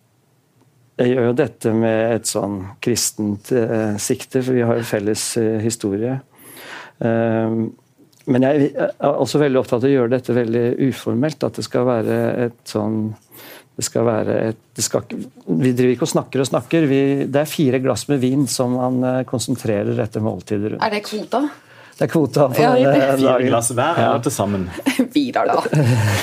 jeg 0.98 1.12
gjør 1.12 1.28
jo 1.28 1.34
dette 1.38 1.72
med 1.78 2.12
et 2.16 2.26
sånn 2.26 2.56
kristent 2.82 3.52
eh, 3.54 3.94
sikte, 4.02 4.40
for 4.42 4.56
vi 4.56 4.64
har 4.66 4.80
jo 4.80 4.86
felles 4.88 5.26
eh, 5.38 5.60
historie. 5.62 6.16
Um, 6.98 7.68
men 8.26 8.44
jeg 8.44 8.72
er 8.74 8.90
også 9.06 9.38
veldig 9.38 9.60
opptatt 9.60 9.86
av 9.86 9.86
å 9.86 9.92
gjøre 9.92 10.12
dette 10.16 10.34
veldig 10.34 10.64
uformelt. 10.88 11.46
At 11.46 11.60
det 11.60 11.64
skal 11.68 11.86
være 11.86 12.18
et 12.48 12.58
sånn 12.66 12.98
det 13.78 13.84
skal 13.86 14.08
være 14.08 14.36
et, 14.48 14.58
det 14.74 14.82
skal, 14.82 15.04
Vi 15.06 15.70
driver 15.70 15.92
ikke 15.92 16.06
og 16.08 16.10
snakker 16.10 16.42
og 16.42 16.48
snakker. 16.48 16.88
Vi, 16.90 17.00
det 17.30 17.44
er 17.44 17.46
fire 17.46 17.78
glass 17.78 18.08
med 18.10 18.18
vin 18.24 18.42
som 18.50 18.74
man 18.74 18.98
eh, 19.06 19.22
konsentrerer 19.28 20.02
etter 20.02 20.24
måltidet 20.24 20.72
rundt. 20.74 20.82
Er 20.82 20.96
det 20.96 21.04
kvota? 21.06 21.44
Det 21.98 22.06
er 22.06 22.10
kvota 22.12 22.44
for 22.52 22.62
ja, 22.62 22.76
denne. 22.78 23.16
Fire 23.18 23.48
glass 23.48 23.72
hver 23.74 23.98
ja. 23.98 24.12
til 24.22 24.30
sammen? 24.30 24.68
Vidar, 25.16 25.50
da. 25.50 25.64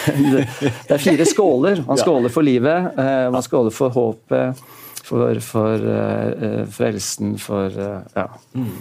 det 0.88 0.96
er 0.96 1.02
fire 1.04 1.28
skåler. 1.28 1.82
Man 1.84 2.00
skåler 2.00 2.32
for 2.32 2.48
livet, 2.48 2.94
eh, 2.96 3.28
man 3.34 3.44
skåler 3.44 3.76
for 3.76 3.92
håpet. 3.96 4.66
For, 5.06 5.38
for 5.38 5.84
uh, 5.86 6.64
frelsen, 6.74 7.36
for 7.38 7.70
uh, 7.78 8.00
ja. 8.16 8.24
Mm. 8.58 8.72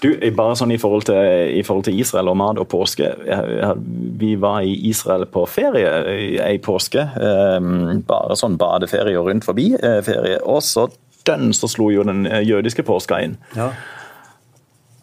Du, 0.00 0.06
bare 0.32 0.54
sånn 0.56 0.72
i 0.72 0.78
forhold, 0.80 1.04
til, 1.10 1.18
i 1.58 1.60
forhold, 1.60 1.84
til, 1.90 1.98
Israel 2.00 2.30
og 2.32 2.38
mat 2.40 2.60
og 2.62 2.70
påske. 2.72 3.10
Vi 4.16 4.30
var 4.40 4.64
i 4.64 4.72
Israel 4.88 5.26
på 5.28 5.42
ferie 5.44 5.90
ei 6.40 6.56
påske. 6.64 7.04
Um, 7.20 8.00
bare 8.08 8.38
sånn 8.40 8.56
badeferie 8.56 9.20
og 9.20 9.28
rundt 9.28 9.44
forbi 9.44 9.74
uh, 9.76 9.98
ferie. 10.06 10.40
Og 10.40 10.62
så 10.64 10.86
dønn 11.28 11.52
så 11.52 11.68
slo 11.68 11.90
jo 11.92 12.06
den 12.08 12.24
jødiske 12.32 12.86
påska 12.88 13.20
inn. 13.26 13.36
Ja. 13.52 13.68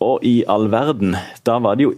Og 0.02 0.24
i 0.26 0.42
all 0.50 0.66
verden, 0.72 1.14
da 1.46 1.58
var 1.62 1.78
det 1.78 1.86
jo 1.86 1.92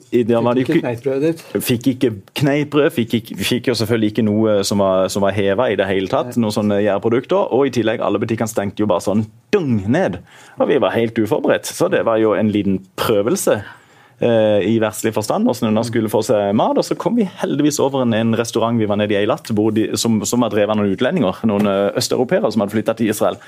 var 0.43 0.57
Fikk 0.59 0.73
ikke 0.73 0.79
kneippbrødet 0.81 1.29
ditt? 1.29 1.43
Fikk 1.63 1.87
ikke 1.93 2.09
kneippbrød. 2.41 2.89
Fikk, 2.97 3.13
fikk, 3.39 3.69
jo 3.71 3.75
selvfølgelig 3.79 4.11
ikke 4.11 4.25
noe 4.27 4.57
som 4.67 4.83
var, 4.83 5.07
som 5.13 5.23
var 5.23 5.35
heva 5.37 5.69
i 5.71 5.77
det 5.79 5.87
hele 5.87 6.11
tatt. 6.11 6.35
Noen 6.35 6.55
sånne 6.55 6.81
gjærprodukter. 6.83 7.53
Og 7.55 7.69
i 7.69 7.75
tillegg, 7.77 8.03
alle 8.03 8.19
butikkene 8.19 8.51
stengte 8.51 8.83
jo 8.83 8.89
bare 8.91 9.05
sånn 9.05 9.23
dung 9.55 9.77
ned. 9.87 10.19
Og 10.59 10.67
vi 10.71 10.81
var 10.83 10.95
helt 10.97 11.17
uforberedt. 11.19 11.69
Så 11.69 11.87
det 11.93 12.03
var 12.07 12.19
jo 12.19 12.33
en 12.35 12.51
liten 12.51 12.81
prøvelse 12.99 13.61
eh, 13.61 14.59
i 14.67 14.75
verdslig 14.83 15.13
forstand, 15.15 15.47
hvordan 15.47 15.79
hun 15.79 15.87
skulle 15.87 16.11
få 16.11 16.25
seg 16.27 16.51
mat. 16.59 16.75
Og 16.81 16.87
så 16.87 16.99
kom 16.99 17.15
vi 17.21 17.29
heldigvis 17.39 17.79
over 17.83 18.03
en, 18.03 18.17
en 18.17 18.35
restaurant 18.39 18.79
vi 18.79 18.89
var 18.89 18.99
nede 18.99 19.15
i 19.15 19.21
Eilat, 19.21 19.53
som, 19.95 20.19
som 20.27 20.43
var 20.43 20.51
drevet 20.51 20.75
av 20.75 20.81
noen 20.81 20.91
utlendinger. 20.97 21.39
Noen 21.47 21.71
østeuropeere 21.71 22.51
som 22.51 22.65
hadde 22.65 22.75
flytta 22.75 22.97
til 22.99 23.15
Israel. 23.15 23.39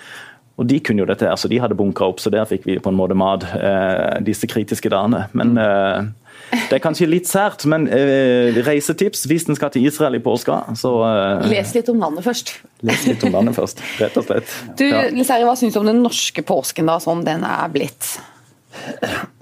Og 0.55 0.67
de 0.69 0.77
kunne 0.79 1.03
jo 1.03 1.07
dette, 1.09 1.27
her, 1.27 1.35
så 1.35 1.49
de 1.51 1.59
hadde 1.59 1.75
bunkra 1.75 2.07
opp, 2.07 2.21
så 2.23 2.31
der 2.31 2.45
fikk 2.47 2.63
vi 2.67 2.77
på 2.79 2.91
en 2.91 2.95
måte 2.95 3.17
mat 3.17 3.43
eh, 3.57 4.21
disse 4.23 4.47
kritiske 4.47 4.91
dagene. 4.91 5.25
Men 5.35 5.51
mm. 5.57 5.59
eh, 5.65 6.61
det 6.69 6.77
er 6.77 6.83
kanskje 6.83 7.09
litt 7.09 7.27
sært, 7.27 7.65
men 7.67 7.89
eh, 7.91 8.55
reisetips 8.63 9.25
hvis 9.27 9.49
en 9.49 9.57
skal 9.59 9.73
til 9.73 9.87
Israel 9.89 10.15
i 10.15 10.21
påska, 10.23 10.61
så 10.79 10.93
eh, 11.09 11.49
Les 11.51 11.73
litt 11.75 11.91
om 11.91 11.99
landet 11.99 12.23
først. 12.23 12.53
Les 12.87 13.03
litt 13.09 13.25
om 13.27 13.35
landet 13.35 13.57
først, 13.57 13.83
rett 13.99 14.15
og 14.21 14.29
slett. 14.29 14.55
Du, 14.79 14.85
ja. 14.87 15.09
Hva 15.43 15.57
syns 15.59 15.75
du 15.75 15.81
om 15.81 15.89
den 15.91 15.99
norske 16.05 16.45
påsken, 16.47 16.87
da, 16.87 17.01
sånn 17.03 17.25
den 17.27 17.43
er 17.47 17.67
blitt? 17.73 18.15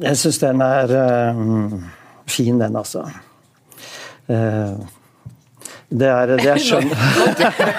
Jeg 0.02 0.18
syns 0.18 0.42
den 0.42 0.66
er 0.66 0.98
uh, 0.98 1.78
fin, 2.30 2.58
den, 2.58 2.76
altså. 2.80 3.06
Uh, 4.30 4.82
det 5.94 6.08
er, 6.10 6.32
det 6.40 6.48
er 6.50 6.62
skjønn. 6.62 6.90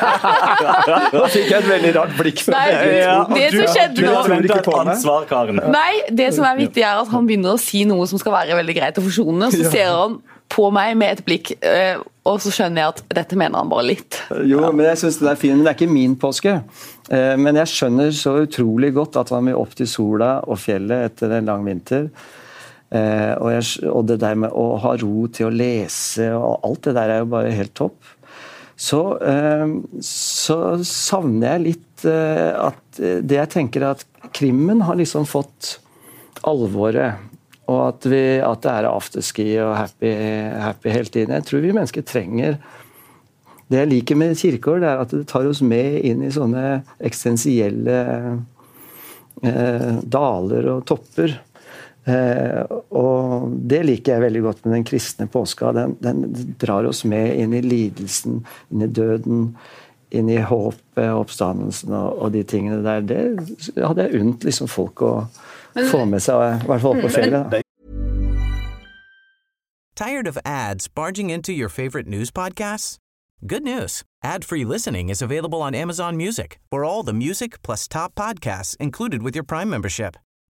Nå 1.14 1.23
fikk 1.33 1.49
jeg 1.50 1.56
et 1.59 1.66
veldig 1.66 1.90
rart 1.97 2.12
blikk 2.14 2.44
Nei. 2.54 2.66
Ja, 3.00 3.16
det 3.30 3.49
som 3.50 3.64
skjedde 3.75 4.04
nå 4.06 4.76
ansvar, 4.85 5.26
Karen. 5.30 5.59
Nei, 5.75 6.04
det 6.14 6.28
som 6.37 6.47
er 6.47 6.61
viktig 6.61 6.85
er 6.85 7.00
at 7.02 7.11
han 7.11 7.26
begynner 7.26 7.56
å 7.56 7.61
si 7.61 7.83
noe 7.88 8.06
som 8.11 8.21
skal 8.23 8.37
være 8.37 8.59
veldig 8.61 8.76
greit 8.78 9.00
og 9.02 9.09
forsonende. 9.09 9.50
så 9.54 9.73
ser 9.73 9.90
han 9.90 10.21
på 10.54 10.68
meg 10.75 10.94
med 11.00 11.16
et 11.16 11.25
blikk, 11.26 11.50
eh, 11.66 11.99
og 12.28 12.38
så 12.44 12.52
skjønner 12.54 12.85
jeg 12.85 12.92
at 12.92 13.02
dette 13.18 13.38
mener 13.40 13.59
han 13.59 13.73
bare 13.73 13.88
litt. 13.88 14.21
Jo, 14.47 14.62
men 14.71 14.87
jeg 14.92 15.00
synes 15.02 15.18
det 15.25 15.33
er 15.33 15.40
fint, 15.40 15.56
men 15.56 15.66
det 15.66 15.73
er 15.73 15.78
ikke 15.80 15.97
min 15.97 16.14
påske. 16.21 16.54
Eh, 17.11 17.35
men 17.40 17.59
jeg 17.64 17.73
skjønner 17.73 18.14
så 18.14 18.37
utrolig 18.44 18.92
godt 18.94 19.18
at 19.25 19.35
han 19.35 19.50
vil 19.50 19.59
opp 19.59 19.75
til 19.75 19.90
sola 19.90 20.37
og 20.47 20.61
fjellet 20.62 21.11
etter 21.11 21.35
en 21.40 21.50
lang 21.50 21.66
vinter. 21.66 22.06
Eh, 22.93 23.33
og, 23.41 23.49
jeg, 23.55 23.88
og, 23.91 24.03
det 24.07 24.21
der 24.23 24.37
med 24.38 24.53
å 24.55 24.75
ha 24.83 24.95
ro 25.00 25.26
til 25.33 25.49
å 25.49 25.55
lese 25.55 26.29
og 26.37 26.67
alt 26.67 26.85
det 26.87 26.95
der 26.99 27.14
er 27.14 27.23
jo 27.25 27.31
bare 27.33 27.55
helt 27.57 27.75
topp. 27.76 28.12
Så, 28.76 29.00
eh, 29.23 29.67
så 30.05 30.59
savner 30.87 31.55
jeg 31.55 31.64
litt 31.69 32.07
eh, 32.11 32.50
at 32.59 32.99
det 32.99 33.38
jeg 33.38 33.53
tenker 33.55 33.87
at 33.88 34.05
krimmen 34.35 34.83
har 34.87 34.99
liksom 34.99 35.26
fått 35.26 35.79
alvoret. 36.47 37.31
Og 37.64 37.81
at, 37.81 38.07
vi, 38.12 38.23
at 38.45 38.61
det 38.61 38.73
er 38.76 38.91
afterski 38.91 39.47
og 39.64 39.73
happy, 39.79 40.11
happy 40.61 40.91
hele 40.93 41.09
tiden. 41.09 41.33
Jeg 41.38 41.47
tror 41.49 41.62
vi 41.64 41.73
mennesker 41.73 42.05
trenger 42.05 42.59
Det 43.73 43.79
jeg 43.79 43.88
liker 43.88 44.19
med 44.21 44.37
kirkeår, 44.37 44.85
er 44.85 45.00
at 45.00 45.14
det 45.14 45.23
tar 45.31 45.49
oss 45.49 45.62
med 45.64 46.03
inn 46.05 46.21
i 46.26 46.33
sånne 46.35 46.83
eksistensielle 47.00 47.97
eh, 49.41 49.95
daler 50.05 50.69
og 50.75 50.85
topper. 50.91 51.38
Eh, 52.04 52.64
og 52.92 53.52
Det 53.70 53.80
liker 53.87 54.12
jeg 54.12 54.25
veldig 54.26 54.42
godt 54.44 54.64
med 54.64 54.76
den 54.76 54.84
kristne 54.84 55.26
påska. 55.26 55.73
Den, 55.73 55.96
den, 56.04 56.54
drar 56.61 56.84
oss 56.88 57.04
med 57.08 57.38
inn 57.40 57.56
i 57.56 57.62
lidelsen, 57.64 58.42
inn 58.70 58.84
i 58.84 58.90
døden, 58.90 59.46
inn 60.14 60.30
i 60.30 60.38
håpet, 60.38 61.11
oppstandelsen 61.11 61.94
og, 61.96 62.18
og 62.20 62.32
de 62.37 62.44
tingene 62.46 62.82
der. 62.84 63.04
Det 63.08 63.80
hadde 63.80 64.06
jeg 64.06 64.20
unnt 64.20 64.44
liksom 64.44 64.70
folk 64.70 65.02
å 65.02 65.14
få 65.90 66.04
med 66.06 66.23
seg, 66.23 66.61
i 66.62 66.68
hvert 66.70 66.84
fall 66.84 67.00
på 67.00 67.08
ferie 67.08 67.30
fjellet. 67.32 67.61
Tired 69.94 70.26
of 70.26 70.38
ads 70.44 70.88
barging 70.88 71.30
into 71.30 71.52
your 71.52 71.68
favorite 71.68 72.08
news 72.08 72.32
podcasts? 72.32 72.96
Good 73.46 73.62
news. 73.62 74.02
Ad-free 74.25 74.64
listening 74.64 75.08
is 75.08 75.23
available 75.23 75.62
on 75.62 75.75
Amazon 75.75 76.16
Music 76.16 76.58
for 76.70 76.84
all 76.84 77.04
the 77.04 77.12
music 77.12 77.62
plus 77.62 77.87
top 77.87 78.14
podcasts 78.14 78.76
included 78.78 79.23
with 79.23 79.37
your 79.37 79.44
Prime 79.44 79.70
membership. 79.70 80.16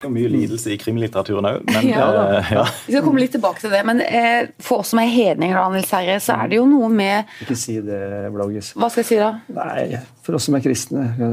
Det 0.00 0.08
er 0.08 0.12
mye 0.14 0.30
lidelse 0.32 0.70
i 0.72 0.78
krimlitteraturen 0.80 1.44
òg, 1.44 1.58
men 1.68 1.88
Ja. 1.90 2.04
eh, 2.38 2.52
ja. 2.54 2.62
Vi 2.86 2.92
skal 2.94 3.02
komme 3.04 3.20
litt 3.20 3.32
tilbake 3.34 3.60
til 3.60 3.68
det, 3.68 3.82
men 3.84 3.98
eh, 4.00 4.46
for 4.58 4.80
oss 4.80 4.88
som 4.94 4.98
er 5.02 5.10
hedninger, 5.12 5.52
da, 5.58 5.66
Nils 5.74 5.90
Herre, 5.92 6.14
så 6.24 6.38
er 6.40 6.48
det 6.48 6.56
jo 6.56 6.64
noe 6.70 6.88
med 6.88 7.28
Ikke 7.44 7.52
si 7.60 7.74
det, 7.84 7.98
Bloggis. 8.32 8.70
Hva 8.80 8.88
skal 8.88 9.02
jeg 9.04 9.08
si 9.10 9.18
da? 9.20 9.28
Nei, 9.52 10.00
for 10.24 10.38
oss 10.38 10.48
som 10.48 10.56
er 10.56 10.64
kristne. 10.64 11.04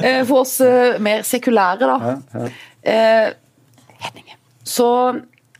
Eh, 0.00 0.22
For 0.24 0.38
oss 0.44 0.60
eh, 0.62 1.00
mer 1.02 1.22
sekulære, 1.26 1.82
da. 1.82 1.98
Ja, 1.98 2.14
ja. 2.38 2.46
Eh, 2.94 3.34
hedninger. 4.06 4.36
Så 4.64 4.86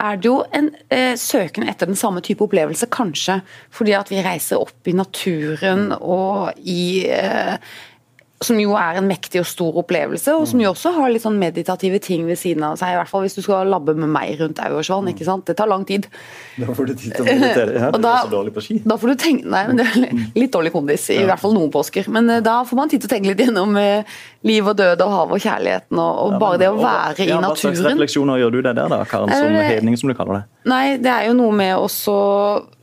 er 0.01 0.17
det 0.23 0.31
jo 0.31 0.39
en 0.57 0.71
eh, 0.89 1.13
søken 1.21 1.67
etter 1.69 1.87
den 1.91 1.99
samme 1.99 2.23
type 2.25 2.41
opplevelse, 2.47 2.87
kanskje 2.95 3.41
fordi 3.75 3.93
at 3.99 4.09
vi 4.15 4.23
reiser 4.25 4.57
opp 4.63 4.87
i 4.89 4.95
naturen 4.97 5.91
og 5.99 6.55
i 6.63 7.03
eh, 7.11 7.59
Som 8.41 8.57
jo 8.57 8.71
er 8.73 8.97
en 8.97 9.05
mektig 9.05 9.43
og 9.43 9.45
stor 9.45 9.75
opplevelse, 9.83 10.33
og 10.33 10.47
som 10.49 10.61
jo 10.63 10.71
også 10.71 10.95
har 10.97 11.11
litt 11.13 11.21
sånn 11.27 11.35
meditative 11.37 11.99
ting 12.01 12.23
ved 12.25 12.39
siden 12.41 12.63
av 12.65 12.79
seg. 12.81 12.95
I 12.95 12.97
hvert 12.97 13.11
fall 13.11 13.27
hvis 13.27 13.35
du 13.37 13.43
skal 13.45 13.69
labbe 13.69 13.93
med 13.93 14.09
meg 14.09 14.39
rundt 14.41 14.63
Auersvann. 14.65 15.11
ikke 15.13 15.27
sant? 15.29 15.45
Det 15.45 15.59
tar 15.59 15.69
lang 15.69 15.85
tid. 15.85 16.07
Da 16.57 16.73
får 16.73 16.89
du 16.89 16.95
tid 16.95 17.13
til 17.19 17.21
å 17.21 17.27
meditere. 17.29 17.75
Ja. 17.77 17.91
Og 17.95 18.01
Du 18.01 18.09
er 18.09 18.23
så 18.25 18.33
dårlig 18.33 18.55
på 18.57 18.65
ski. 18.65 18.79
da 18.89 18.97
får 18.97 19.13
du 19.13 19.21
tenke 19.21 19.45
Nei, 19.53 19.61
men 19.69 19.77
det 19.83 19.87
er 19.91 20.17
litt 20.41 20.55
dårlig 20.57 20.73
kondis, 20.73 21.05
i 21.13 21.19
hvert 21.29 21.43
fall 21.45 21.53
noen 21.59 21.69
påsker. 21.75 22.09
Men 22.17 22.33
eh, 22.33 22.41
da 22.49 22.57
får 22.65 22.81
man 22.81 22.89
tid 22.89 23.05
til 23.05 23.11
å 23.11 23.13
tenke 23.13 23.29
litt 23.35 23.45
gjennom 23.45 23.77
eh, 23.77 24.17
liv 24.49 24.73
og 24.73 24.81
død 24.81 25.05
og 25.05 25.15
hav 25.19 25.37
og 25.37 25.45
kjærligheten, 25.45 26.01
og, 26.01 26.25
og 26.25 26.41
bare 26.41 26.63
det 26.65 26.73
å 26.73 26.81
være 26.81 27.21
i 27.27 27.29
naturen. 27.29 27.45
Hva 27.51 27.55
slags 27.67 27.85
refleksjoner 27.91 28.41
gjør 28.41 28.57
du 28.57 28.61
deg 28.71 28.73
der, 28.81 28.89
da, 28.97 29.05
Karen, 29.05 29.37
som 29.37 29.53
det- 29.53 29.69
hedning, 29.69 30.01
som 30.01 30.09
du 30.09 30.17
kaller 30.17 30.41
det? 30.41 30.45
Nei, 30.73 30.85
det 30.97 31.13
er 31.13 31.29
jo 31.29 31.37
noe 31.45 31.53
med 31.61 31.77
også 31.77 32.17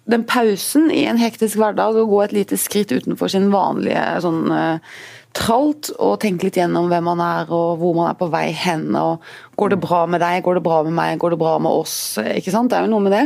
den 0.08 0.22
pausen 0.24 0.86
i 0.94 1.02
en 1.10 1.18
hektisk 1.20 1.58
hverdag, 1.60 1.98
å 1.98 2.06
gå 2.08 2.22
et 2.24 2.32
lite 2.44 2.62
skritt 2.62 2.94
utenfor 2.94 3.28
sin 3.34 3.50
vanlige 3.52 4.06
sånn 4.24 4.46
eh, 4.54 5.00
tralt, 5.38 5.92
og 6.02 6.18
tenke 6.24 6.48
litt 6.48 6.58
gjennom 6.58 6.90
hvem 6.90 7.06
man 7.06 7.22
er 7.24 7.52
og 7.54 7.78
hvor 7.82 7.94
man 7.98 8.10
er 8.10 8.18
på 8.18 8.30
vei 8.34 8.48
hen. 8.58 8.90
og 8.98 9.24
Går 9.60 9.74
det 9.76 9.80
bra 9.84 10.02
med 10.10 10.22
deg, 10.24 10.42
går 10.46 10.58
det 10.58 10.66
bra 10.66 10.82
med 10.88 10.96
meg, 10.98 11.20
går 11.22 11.36
det 11.36 11.40
bra 11.42 11.54
med 11.62 11.80
oss? 11.84 11.96
ikke 12.24 12.54
sant? 12.54 12.72
Det 12.72 12.80
er 12.80 12.88
jo 12.88 12.94
noe 12.96 13.06
med 13.06 13.16
det. 13.16 13.24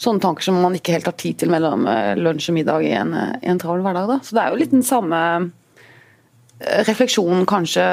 Sånne 0.00 0.22
tanker 0.24 0.46
som 0.46 0.60
man 0.60 0.76
ikke 0.76 0.96
helt 0.96 1.08
har 1.08 1.16
tid 1.20 1.40
til 1.42 1.52
mellom 1.52 1.88
eh, 1.90 2.12
lunsj 2.20 2.50
og 2.52 2.58
middag 2.58 2.86
i 2.88 2.94
en, 2.98 3.12
eh, 3.16 3.34
i 3.42 3.52
en 3.52 3.60
travel 3.62 3.84
hverdag. 3.86 4.08
da. 4.12 4.20
Så 4.24 4.36
det 4.36 4.44
er 4.44 4.52
jo 4.52 4.62
litt 4.62 4.74
den 4.74 4.86
samme 4.86 5.20
eh, 5.40 6.82
refleksjonen, 6.88 7.46
kanskje. 7.48 7.86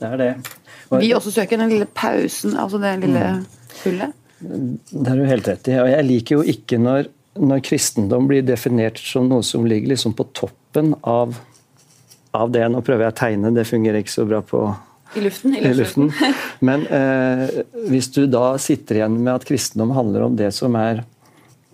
Det 0.00 0.12
er 0.12 0.20
det. 0.20 0.32
Og 0.90 1.00
Vi 1.04 1.12
også 1.14 1.32
søker 1.32 1.60
den 1.60 1.70
lille 1.72 1.86
pausen, 1.86 2.56
altså 2.58 2.80
det 2.82 2.96
lille 3.04 3.26
hullet. 3.84 4.16
Det 4.40 5.06
har 5.06 5.18
du 5.20 5.28
helt 5.28 5.48
rett 5.48 5.68
i. 5.68 5.76
Og 5.78 5.90
jeg 5.90 6.06
liker 6.08 6.40
jo 6.40 6.56
ikke 6.56 6.80
når, 6.80 7.10
når 7.40 7.62
kristendom 7.66 8.26
blir 8.30 8.44
definert 8.46 8.98
som 9.00 9.28
noe 9.30 9.44
som 9.46 9.68
ligger 9.68 9.92
liksom 9.92 10.16
på 10.18 10.26
toppen 10.34 10.94
av, 11.06 11.36
av 12.36 12.52
det. 12.54 12.64
Nå 12.70 12.82
prøver 12.86 13.06
jeg 13.06 13.14
å 13.14 13.20
tegne, 13.20 13.52
det 13.54 13.68
fungerer 13.68 14.02
ikke 14.02 14.14
så 14.14 14.26
bra 14.28 14.40
på 14.46 14.62
I 15.18 15.24
luften. 15.24 15.56
i 15.56 15.72
luften. 15.74 16.10
Men 16.66 16.86
eh, 16.86 17.62
hvis 17.90 18.10
du 18.14 18.24
da 18.30 18.54
sitter 18.62 19.00
igjen 19.00 19.18
med 19.20 19.34
at 19.38 19.48
kristendom 19.48 19.94
handler 19.96 20.28
om 20.28 20.38
det 20.38 20.52
som 20.56 20.76
er 20.78 21.04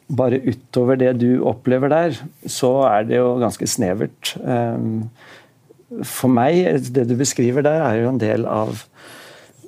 bare 0.06 0.38
utover 0.46 0.98
det 1.00 1.16
du 1.18 1.42
opplever 1.42 1.90
der, 1.90 2.20
så 2.46 2.72
er 2.88 3.08
det 3.08 3.18
jo 3.18 3.36
ganske 3.42 3.66
snevert. 3.68 4.36
Eh, 4.38 6.02
for 6.06 6.32
meg, 6.32 6.88
det 6.94 7.06
du 7.10 7.16
beskriver 7.18 7.64
der, 7.66 7.82
er 7.84 8.02
jo 8.02 8.12
en 8.12 8.22
del 8.22 8.46
av 8.50 8.84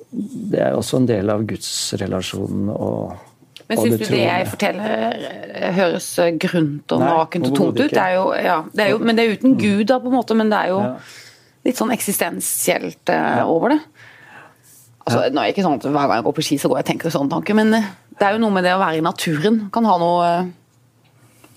Det 0.09 0.57
er 0.57 0.73
også 0.73 0.97
en 0.97 1.05
del 1.05 1.29
av 1.29 1.43
gudsrelasjonen 1.45 2.71
og 2.73 3.28
Men 3.69 3.77
syns 3.77 3.99
du 4.01 4.05
det 4.09 4.21
jeg 4.23 4.45
forteller 4.49 5.25
eh, 5.45 5.71
høres 5.77 6.07
eh, 6.23 6.31
grunt 6.41 6.93
og 6.95 7.03
nakent 7.03 7.49
og 7.51 7.57
tomt 7.57 7.77
ut? 7.77 7.91
Det 7.91 8.01
er 8.01 8.15
jo, 8.17 8.29
ja, 8.33 8.59
det 8.73 8.85
er 8.85 8.93
jo, 8.95 9.01
men 9.03 9.17
det 9.17 9.25
er 9.25 9.35
uten 9.37 9.57
Gud, 9.59 9.83
da, 9.91 9.99
på 10.01 10.09
en 10.09 10.17
måte. 10.17 10.37
Men 10.37 10.49
det 10.49 10.61
er 10.63 10.71
jo 10.73 10.79
litt 11.67 11.77
sånn 11.77 11.93
eksistensielt 11.93 13.11
uh, 13.13 13.43
over 13.45 13.75
det. 13.75 13.79
Altså, 15.05 15.21
Nå 15.29 15.41
er 15.41 15.49
det 15.49 15.53
ikke 15.53 15.65
sånn 15.65 15.77
at 15.77 15.85
Hver 15.85 16.09
gang 16.09 16.17
jeg 16.17 16.25
går 16.29 16.37
på 16.39 16.45
ski, 16.47 16.57
så 16.61 16.71
går 16.71 16.79
jeg 16.79 16.87
og 16.87 16.89
tenker 16.89 17.13
sånne 17.13 17.33
tanker, 17.35 17.57
men 17.57 17.75
det 17.75 18.25
er 18.25 18.35
jo 18.35 18.41
noe 18.41 18.55
med 18.57 18.65
det 18.65 18.73
å 18.73 18.81
være 18.81 18.99
i 18.99 19.05
naturen. 19.05 19.61
Kan 19.73 19.87
ha 19.89 19.95
noe 20.01 20.29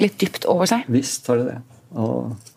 litt 0.02 0.18
dypt 0.20 0.44
over 0.50 0.68
seg. 0.68 0.84
Visst 0.92 1.28
har 1.30 1.40
det 1.40 1.48
det. 1.48 1.58
Og 1.96 2.51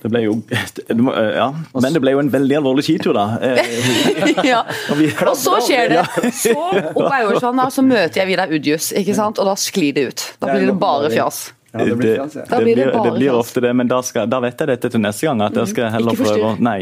Det 0.00 0.08
ble 0.08 0.20
jo, 0.24 0.34
eh, 0.50 1.30
ja, 1.36 1.46
Men 1.76 1.92
det 1.92 2.00
ble 2.00 2.14
jo 2.14 2.20
en 2.22 2.30
veldig 2.32 2.56
alvorlig 2.56 2.84
skitur, 2.86 3.12
da. 3.12 3.24
Eh, 3.44 4.40
ja. 4.52 4.62
og 4.90 4.96
vi- 5.00 5.10
Og 5.28 5.36
så 5.36 5.58
skjer 5.66 5.92
det! 5.92 6.04
Så 6.32 6.54
opp 6.56 7.04
Auersvann, 7.12 7.60
da, 7.60 7.66
så 7.74 7.84
møter 7.84 8.22
jeg 8.22 8.30
Vidar 8.32 8.48
Udjus, 8.56 8.90
ikke 8.96 9.14
sant? 9.18 9.38
og 9.42 9.50
da 9.50 9.56
sklir 9.60 9.92
det 9.98 10.06
ut. 10.12 10.24
Da 10.40 10.54
blir 10.54 10.70
det 10.72 10.76
bare 10.80 11.10
fjas. 11.12 11.42
ja, 11.74 11.84
det 11.84 11.98
blir 12.00 12.16
fjas, 12.16 12.38
ja. 12.40 12.46
Det 12.48 12.62
blir 12.64 12.76
det 12.80 12.86
blir, 12.88 13.04
det 13.10 13.12
blir 13.18 13.36
ofte 13.36 13.60
det, 13.62 13.74
men 13.76 13.90
da, 13.92 14.00
skal, 14.02 14.26
da 14.32 14.40
vet 14.42 14.58
jeg 14.64 14.72
dette 14.72 14.90
til 14.96 15.04
neste 15.04 15.28
gang. 15.28 15.44
At 15.50 15.60
jeg 15.60 15.68
skal 15.74 15.92
heller 15.94 16.16
prøve 16.18 16.54
å 16.54 16.56
Nei. 16.58 16.78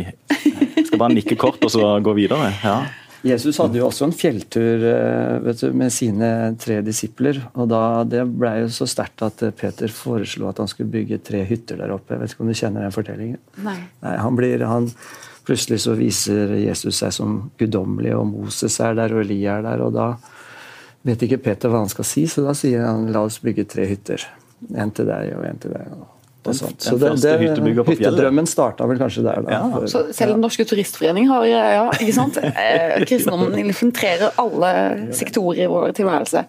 Jeg 0.78 0.86
skal 0.88 1.02
bare 1.02 1.12
nikke 1.18 1.36
kort 1.36 1.58
og 1.66 1.74
så 1.74 1.90
gå 2.00 2.14
videre. 2.16 2.52
Ja. 2.62 2.78
Jesus 3.26 3.58
hadde 3.58 3.80
jo 3.80 3.86
også 3.88 4.06
en 4.06 4.14
fjelltur 4.14 4.84
eh, 4.86 5.38
vet 5.42 5.62
du, 5.64 5.72
med 5.76 5.90
sine 5.94 6.30
tre 6.60 6.78
disipler. 6.86 7.40
og 7.58 7.70
da, 7.72 8.04
Det 8.06 8.22
ble 8.30 8.52
jo 8.62 8.68
så 8.74 8.86
sterkt 8.90 9.24
at 9.26 9.42
eh, 9.42 9.54
Peter 9.54 9.90
foreslo 9.90 10.50
at 10.50 10.60
han 10.62 10.70
skulle 10.70 10.92
bygge 10.92 11.18
tre 11.26 11.42
hytter 11.48 11.80
der 11.82 11.94
oppe. 11.94 12.14
Jeg 12.14 12.22
vet 12.22 12.34
ikke 12.34 12.46
om 12.46 12.52
du 12.52 12.58
kjenner 12.60 12.86
den 12.86 12.94
fortellingen? 12.94 13.40
Nei. 13.64 13.80
Nei, 14.04 14.14
han 14.22 14.38
blir, 14.38 14.62
han, 14.68 14.92
Plutselig 15.48 15.78
så 15.80 15.94
viser 15.96 16.50
Jesus 16.60 16.98
seg 17.00 17.14
som 17.16 17.36
guddommelig, 17.56 18.10
og 18.18 18.26
Moses 18.28 18.74
er 18.84 18.98
der, 18.98 19.14
og 19.16 19.22
Elia 19.22 19.54
er 19.56 19.64
der. 19.64 19.80
og 19.86 19.94
Da 19.96 20.10
vet 21.08 21.24
ikke 21.24 21.40
Peter 21.46 21.72
hva 21.72 21.80
han 21.86 21.88
skal 21.88 22.04
si, 22.04 22.26
så 22.28 22.44
da 22.44 22.52
sier 22.52 22.84
han 22.84 23.08
la 23.14 23.22
oss 23.24 23.40
bygge 23.40 23.64
tre 23.64 23.86
hytter. 23.88 24.26
En 24.76 24.92
til 24.92 25.08
deg 25.08 25.32
og 25.38 25.46
en 25.48 25.62
til 25.62 25.72
deg. 25.72 25.94
og, 25.96 26.17
og 26.50 26.56
sånt. 26.58 26.80
Så 26.84 26.96
det, 27.00 27.12
det. 27.22 27.34
Hyttedrømmen 27.88 28.48
starta 28.48 28.86
vel 28.88 28.98
kanskje 29.00 29.22
der. 29.26 29.44
da. 29.46 29.52
Ja, 29.58 29.60
For- 29.74 29.86
Så 29.92 30.02
selv 30.16 30.34
Den 30.36 30.42
norske 30.44 30.64
turistforening 30.68 31.28
har 31.30 31.44
ja, 31.48 31.84
ikke 31.98 32.14
sant? 32.16 32.38
Eh, 32.48 33.04
kristendommen 33.06 33.54
infiltrerer 33.60 34.34
alle 34.40 34.72
sektorer 35.16 35.64
i 35.64 35.70
vår 35.70 35.92
tilværelse. 35.96 36.44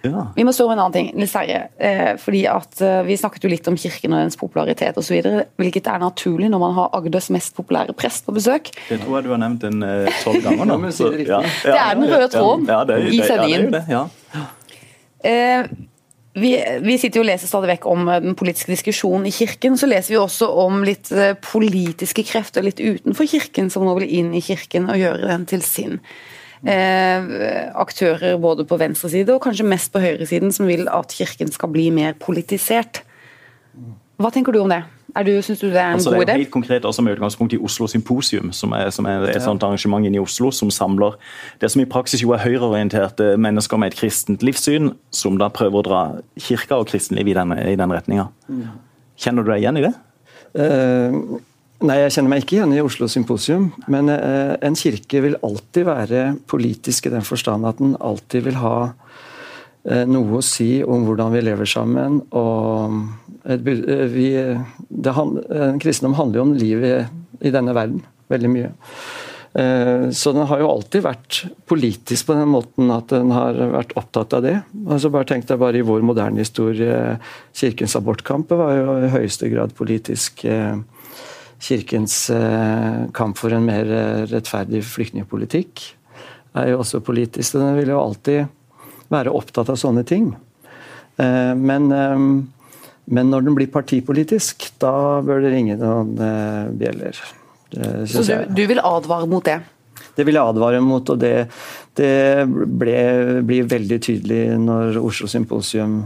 Ja. 0.00 0.22
Vi 0.32 0.44
må 0.48 0.52
stå 0.56 0.64
med 0.64 0.78
en 0.78 0.80
annen 0.86 0.94
ting, 0.94 1.08
Nils 1.20 1.32
Terje. 1.34 1.58
Eh, 1.76 2.14
fordi 2.16 2.46
at 2.48 2.78
eh, 2.80 3.02
Vi 3.04 3.18
snakket 3.20 3.42
jo 3.44 3.50
litt 3.52 3.66
om 3.68 3.76
kirken 3.76 4.14
og 4.16 4.22
dens 4.22 4.38
popularitet 4.40 4.96
osv. 4.96 5.18
Hvilket 5.60 5.90
er 5.92 5.98
naturlig 6.00 6.48
når 6.48 6.62
man 6.62 6.72
har 6.78 6.88
Agders 6.96 7.28
mest 7.34 7.52
populære 7.58 7.92
prest 7.92 8.24
på 8.24 8.32
besøk. 8.32 8.70
Det 8.88 8.96
tror 9.02 9.18
jeg 9.18 9.26
du 9.26 9.30
har 9.34 9.42
nevnt 9.42 9.66
en 9.68 9.84
eh, 9.84 10.08
tolv 10.24 10.40
ganger 10.46 10.70
nå. 10.72 10.78
Det 10.86 10.94
Så, 10.96 11.10
ja, 11.20 11.42
Det 11.44 11.76
er 11.76 12.00
den 12.00 12.08
røde 12.14 12.30
tråden 12.32 12.64
ja, 12.72 12.80
det, 12.88 12.96
i 12.96 13.10
det, 13.10 13.12
ja, 13.12 13.20
det 13.20 13.20
er 13.20 13.28
sendingen. 13.34 13.66
jo 13.68 13.76
det, 13.76 13.84
ja. 13.92 14.02
Eh, 15.20 15.68
vi, 16.32 16.52
vi 16.84 16.94
sitter 16.98 17.18
jo 17.18 17.24
og 17.24 17.30
leser 17.30 17.50
stadig 17.50 17.72
vekk 17.72 17.86
om 17.90 18.08
eh, 18.08 18.20
den 18.22 18.36
politiske 18.38 18.70
diskusjonen 18.70 19.26
i 19.26 19.34
kirken. 19.34 19.78
Så 19.78 19.88
leser 19.90 20.14
vi 20.14 20.20
også 20.20 20.50
om 20.62 20.84
litt 20.86 21.10
eh, 21.10 21.34
politiske 21.42 22.24
krefter 22.26 22.66
litt 22.66 22.82
utenfor 22.82 23.26
kirken 23.30 23.70
som 23.72 23.86
nå 23.86 23.96
vil 23.98 24.12
inn 24.20 24.30
i 24.36 24.44
kirken 24.44 24.86
og 24.92 25.00
gjøre 25.00 25.32
den 25.32 25.48
til 25.50 25.64
sin. 25.66 25.98
Eh, 26.60 27.30
aktører 27.80 28.38
både 28.38 28.66
på 28.68 28.78
venstre 28.78 29.10
side 29.10 29.32
og 29.34 29.42
kanskje 29.42 29.66
mest 29.66 29.90
på 29.94 30.02
høyresiden 30.02 30.54
som 30.54 30.70
vil 30.70 30.86
at 30.92 31.14
kirken 31.16 31.50
skal 31.50 31.72
bli 31.72 31.88
mer 31.94 32.14
politisert. 32.20 33.02
Hva 34.20 34.30
tenker 34.30 34.54
du 34.54 34.62
om 34.62 34.70
det? 34.70 34.84
Er 35.16 35.26
du, 35.26 35.32
synes 35.42 35.60
du 35.60 35.66
det 35.66 35.76
er 35.76 35.88
en 35.88 35.98
Altså, 35.98 36.10
det 36.10 36.18
god 36.18 36.22
er 36.22 36.28
idé? 36.28 36.36
jo 36.36 36.44
helt 36.44 36.50
konkret 36.50 36.84
også 36.84 37.02
med 37.02 37.16
utgangspunkt 37.16 37.52
i 37.52 37.58
Oslo 37.58 37.86
Symposium, 37.86 38.52
som 38.52 38.72
er, 38.72 38.90
som 38.90 39.06
er 39.10 39.26
et 39.30 39.42
sånt 39.42 39.62
arrangement 39.62 40.06
inne 40.06 40.16
i 40.16 40.22
Oslo 40.22 40.50
som 40.54 40.70
samler 40.70 41.16
det 41.60 41.70
som 41.70 41.82
i 41.82 41.88
praksis 41.88 42.22
jo 42.22 42.32
er 42.36 42.42
høyreorienterte 42.44 43.36
mennesker 43.36 43.80
med 43.80 43.92
et 43.92 43.98
kristent 43.98 44.44
livssyn, 44.46 44.92
som 45.10 45.38
da 45.40 45.48
prøver 45.48 45.80
å 45.80 45.86
dra 45.86 46.02
kirka 46.38 46.78
og 46.80 46.88
kristenliv 46.92 47.28
i 47.28 47.36
den, 47.36 47.52
i 47.58 47.76
den 47.76 47.92
retninga. 47.92 48.28
Kjenner 49.20 49.44
du 49.44 49.52
deg 49.52 49.64
igjen 49.64 49.80
i 49.80 49.86
det? 49.88 49.94
Uh, 50.56 51.38
nei, 51.86 51.96
jeg 52.04 52.14
kjenner 52.16 52.32
meg 52.32 52.44
ikke 52.44 52.58
igjen 52.58 52.74
i 52.76 52.82
Oslo 52.84 53.08
Symposium. 53.10 53.70
Men 53.90 54.10
eh, 54.12 54.54
en 54.66 54.76
kirke 54.76 55.22
vil 55.24 55.38
alltid 55.46 55.86
være 55.88 56.24
politisk 56.50 57.08
i 57.08 57.14
den 57.14 57.24
forstand 57.26 57.68
at 57.68 57.80
den 57.80 57.94
alltid 58.00 58.44
vil 58.48 58.58
ha 58.60 58.74
eh, 59.88 60.04
noe 60.08 60.40
å 60.40 60.44
si 60.44 60.82
om 60.84 61.06
hvordan 61.08 61.32
vi 61.32 61.44
lever 61.46 61.68
sammen. 61.70 62.20
og 62.30 63.19
vi, 63.44 64.28
det, 64.88 65.12
han- 65.16 65.38
eh, 65.50 65.78
Kristendom 65.80 66.14
handler 66.18 66.40
jo 66.40 66.42
om 66.48 66.54
livet 66.54 67.08
i 67.40 67.50
denne 67.54 67.72
verden 67.74 68.02
veldig 68.30 68.50
mye. 68.52 68.70
Eh, 69.54 70.10
Så 70.14 70.32
den 70.32 70.46
har 70.46 70.60
jo 70.60 70.68
alltid 70.70 71.02
vært 71.02 71.40
politisk 71.66 72.26
på 72.28 72.34
den 72.38 72.48
måten 72.52 72.90
at 72.94 73.08
den 73.08 73.30
har 73.34 73.54
vært 73.54 73.94
opptatt 73.98 74.32
av 74.36 74.42
det. 74.42 74.62
Altså 74.86 75.10
bare 75.10 75.24
Tenk 75.26 75.46
deg 75.48 75.58
bare 75.58 75.78
i 75.80 75.82
vår 75.86 76.02
moderne 76.06 76.38
historie. 76.38 77.18
Kirkens 77.54 77.96
abortkamp 77.96 78.50
var 78.50 78.74
jo 78.76 78.98
i 79.06 79.10
høyeste 79.10 79.50
grad 79.50 79.74
politisk. 79.74 80.44
eh, 80.44 80.76
Kirkens 81.60 82.30
eh, 82.30 83.08
kamp 83.12 83.36
for 83.36 83.52
en 83.52 83.66
mer 83.66 83.84
eh, 83.90 84.22
rettferdig 84.30 84.84
flyktningpolitikk 84.86 85.82
er 86.56 86.70
jo 86.72 86.78
også 86.80 87.00
politisk. 87.04 87.52
Den 87.58 87.76
vil 87.76 87.88
jo 87.92 87.98
alltid 88.00 88.46
være 89.10 89.34
opptatt 89.34 89.68
av 89.70 89.76
sånne 89.76 90.04
ting. 90.06 90.30
Eh, 91.18 91.54
Men, 91.54 91.90
eh, 91.92 92.46
men 93.10 93.30
når 93.32 93.46
den 93.46 93.56
blir 93.56 93.70
partipolitisk, 93.72 94.68
da 94.82 95.20
bør 95.24 95.42
det 95.44 95.52
ringe 95.54 95.76
noen 95.80 96.14
eh, 96.22 96.70
bjeller. 96.78 97.18
Så 98.10 98.24
du, 98.26 98.34
du 98.54 98.64
vil 98.66 98.82
advare 98.82 99.28
mot 99.30 99.44
det? 99.46 99.60
Det 100.16 100.26
vil 100.26 100.36
jeg 100.36 100.52
advare 100.52 100.80
mot, 100.82 101.10
og 101.12 101.20
det, 101.22 101.34
det 101.98 102.46
ble, 102.46 102.96
blir 103.46 103.68
veldig 103.70 103.98
tydelig 104.02 104.40
når 104.62 104.98
Oslo 105.00 105.28
Symposium 105.30 106.00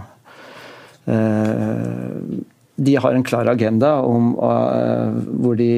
eh, 1.09 2.21
De 2.75 2.97
har 3.01 3.17
en 3.17 3.25
klar 3.27 3.49
agenda 3.53 3.97
om, 4.05 4.35
eh, 4.37 5.21
hvor 5.41 5.57
de 5.61 5.73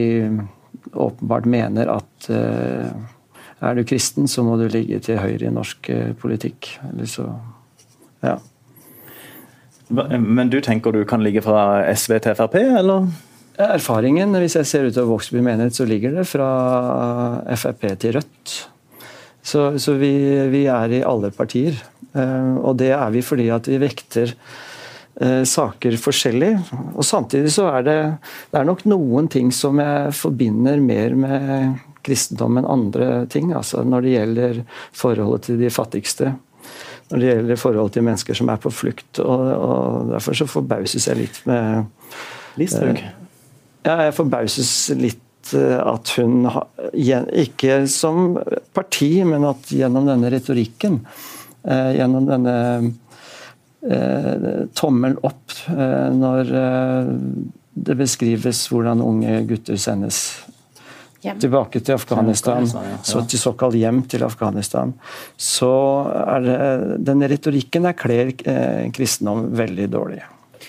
åpenbart 0.96 1.46
mener 1.50 1.90
at 1.90 2.28
er 2.30 3.74
du 3.74 3.82
kristen, 3.88 4.28
så 4.30 4.44
må 4.46 4.54
du 4.60 4.68
ligge 4.70 5.00
til 5.02 5.18
høyre 5.18 5.48
i 5.48 5.52
norsk 5.52 5.90
politikk. 6.20 6.76
Eller 6.90 7.10
så 7.10 7.30
Ja. 8.22 8.38
Men 9.88 10.50
du 10.50 10.58
tenker 10.64 10.92
du 10.92 11.04
kan 11.06 11.22
ligge 11.22 11.42
fra 11.44 11.84
SV 11.94 12.18
til 12.24 12.36
Frp, 12.38 12.56
eller? 12.58 13.06
Erfaringen, 13.56 14.34
hvis 14.36 14.58
jeg 14.58 14.68
ser 14.68 14.88
utover 14.90 15.14
Vågsby 15.14 15.40
menighet, 15.40 15.76
så 15.78 15.86
ligger 15.88 16.18
det 16.18 16.26
fra 16.28 16.48
Frp 17.56 17.86
til 18.02 18.18
Rødt. 18.18 18.56
Så, 19.46 19.78
så 19.78 19.94
vi, 19.96 20.12
vi, 20.50 20.66
er 20.66 20.92
i 20.92 21.04
alle 21.06 21.30
partier. 21.32 21.78
Uh, 22.16 22.58
og 22.66 22.78
det 22.80 22.90
er 22.96 23.12
vi 23.14 23.22
fordi 23.22 23.46
at 23.54 23.68
vi 23.70 23.78
vekter 23.78 24.32
uh, 24.34 25.44
saker 25.46 25.96
forskjellig. 26.02 26.50
Og 26.96 27.06
samtidig 27.06 27.52
så 27.54 27.68
er 27.78 27.86
det, 27.86 27.98
det 28.50 28.60
er 28.60 28.66
nok 28.66 28.82
noen 28.90 29.30
ting 29.30 29.52
som 29.54 29.78
jeg 29.80 30.16
forbinder 30.18 30.82
mer 30.82 31.14
med 31.16 31.78
kristendom 32.06 32.58
enn 32.58 32.68
andre 32.70 33.10
ting. 33.30 33.54
Altså 33.54 33.86
når 33.86 34.04
det 34.04 34.16
gjelder 34.16 34.60
forholdet 34.94 35.46
til 35.46 35.62
de 35.62 35.72
fattigste 35.72 36.34
når 37.10 37.22
det 37.22 37.28
gjelder 37.28 37.60
forhold 37.60 37.92
til 37.94 38.04
mennesker 38.06 38.38
som 38.38 38.50
er 38.50 38.58
på 38.62 38.72
flukt. 38.74 39.20
og, 39.22 39.44
og 39.54 40.10
Derfor 40.14 40.38
så 40.38 40.48
forbauses 40.50 41.06
jeg 41.06 41.20
litt 41.20 41.38
med 41.46 41.86
Listhaug? 42.58 42.98
Eh, 42.98 43.14
ja, 43.86 43.96
jeg 44.08 44.16
forbauses 44.16 44.72
litt 44.98 45.54
eh, 45.54 45.78
at 45.78 46.14
hun, 46.18 46.48
ikke 46.92 47.84
som 47.90 48.36
parti, 48.74 49.10
men 49.28 49.46
at 49.46 49.70
gjennom 49.70 50.08
denne 50.10 50.32
retorikken, 50.34 51.00
eh, 51.66 51.92
gjennom 52.00 52.30
denne 52.30 52.56
tommel 54.74 55.12
opp 55.22 55.52
når 55.70 56.48
det 56.50 57.94
beskrives 58.00 58.64
hvordan 58.72 59.04
unge 59.04 59.36
gutter 59.46 59.78
sendes 59.78 60.24
hjem. 61.24 61.38
tilbake 61.40 61.80
til 61.80 61.96
Afghanistan, 61.96 62.68
så 63.02 63.24
til 63.28 63.40
såkalt 63.40 63.76
hjem 63.78 64.02
til 64.10 64.24
Afghanistan, 64.26 64.94
så 65.36 65.72
er 66.26 66.40
det 66.40 67.06
Den 67.06 67.22
retorikken 67.22 67.86
der 67.88 67.92
kler 67.92 68.32
eh, 68.44 68.90
kristendom 68.92 69.50
veldig 69.56 69.90
dårlig. 69.92 70.22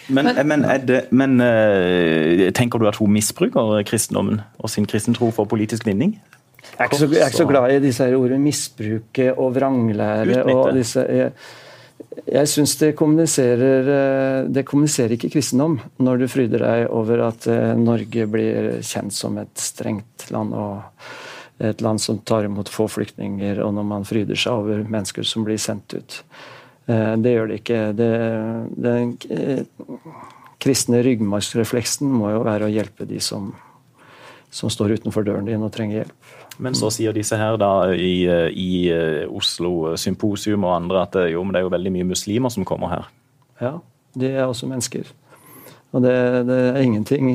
Men, 0.09 0.29
men, 0.47 0.63
det, 0.87 1.07
men 1.11 1.39
uh, 1.41 2.47
tenker 2.55 2.79
du 2.79 2.87
at 2.87 2.95
hun 2.95 3.11
misbruker 3.11 3.81
kristendommen 3.87 4.41
og 4.59 4.69
sin 4.71 4.85
kristentro 4.87 5.31
for 5.35 5.49
politisk 5.49 5.85
vinning? 5.87 6.17
Jeg 6.77 6.79
er 6.79 6.89
ikke 6.89 6.99
så, 6.99 7.07
jeg 7.11 7.21
er 7.21 7.31
ikke 7.31 7.37
så 7.37 7.47
glad 7.49 7.71
i 7.73 7.79
disse 7.83 8.07
ordene 8.15 8.39
misbruke 8.39 9.31
og 9.33 9.55
vranglære. 9.55 10.43
og 10.43 10.75
disse... 10.75 11.05
Jeg, 11.09 11.31
jeg 12.27 12.49
syns 12.51 12.73
det 12.79 12.95
kommuniserer 12.99 13.89
eh, 13.93 14.39
Det 14.51 14.65
kommuniserer 14.67 15.15
ikke 15.15 15.31
kristendom 15.31 15.77
når 16.03 16.23
du 16.23 16.27
fryder 16.31 16.63
deg 16.63 16.91
over 16.93 17.23
at 17.29 17.47
eh, 17.51 17.73
Norge 17.79 18.27
blir 18.31 18.69
kjent 18.85 19.15
som 19.15 19.37
et 19.41 19.53
strengt 19.61 20.27
land 20.33 20.55
og 20.57 21.07
et 21.63 21.81
land 21.81 22.01
som 22.01 22.19
tar 22.21 22.45
imot 22.45 22.69
få 22.69 22.85
flyktninger, 22.91 23.57
og 23.65 23.71
når 23.73 23.85
man 23.89 24.03
fryder 24.05 24.37
seg 24.37 24.59
over 24.59 24.83
mennesker 24.85 25.25
som 25.25 25.41
blir 25.47 25.57
sendt 25.57 25.95
ut. 25.97 26.19
Eh, 26.85 27.13
det 27.17 27.33
gjør 27.33 27.49
det 27.49 27.61
ikke. 27.63 27.79
Det, 27.97 28.09
den 28.85 29.15
kristne 30.61 31.01
ryggmargsrefleksen 31.05 32.11
må 32.13 32.35
jo 32.35 32.43
være 32.45 32.67
å 32.67 32.73
hjelpe 32.73 33.07
de 33.09 33.21
som, 33.23 33.49
som 34.53 34.69
står 34.73 34.99
utenfor 34.99 35.25
døren 35.25 35.49
din 35.49 35.65
og 35.65 35.73
trenger 35.73 36.03
hjelp. 36.03 36.35
Men 36.57 36.77
så 36.77 36.89
sier 36.93 37.13
disse 37.13 37.37
her 37.37 37.57
da 37.61 37.71
i, 37.93 38.25
i 38.49 38.69
eh, 38.89 39.29
Oslo 39.29 39.93
Symposium 39.99 40.65
og 40.65 40.73
andre 40.73 41.03
at 41.05 41.17
eh, 41.19 41.31
jo, 41.35 41.43
men 41.45 41.53
det 41.53 41.61
er 41.61 41.67
jo 41.67 41.73
veldig 41.75 41.93
mye 41.99 42.09
muslimer 42.09 42.53
som 42.53 42.65
kommer 42.67 42.93
her. 42.93 43.09
Ja, 43.61 43.73
de 44.17 44.31
er 44.33 44.45
også 44.45 44.69
mennesker. 44.69 45.09
Og 45.95 46.03
det, 46.03 46.13
det 46.49 46.55
er 46.67 46.81
ingenting 46.83 47.29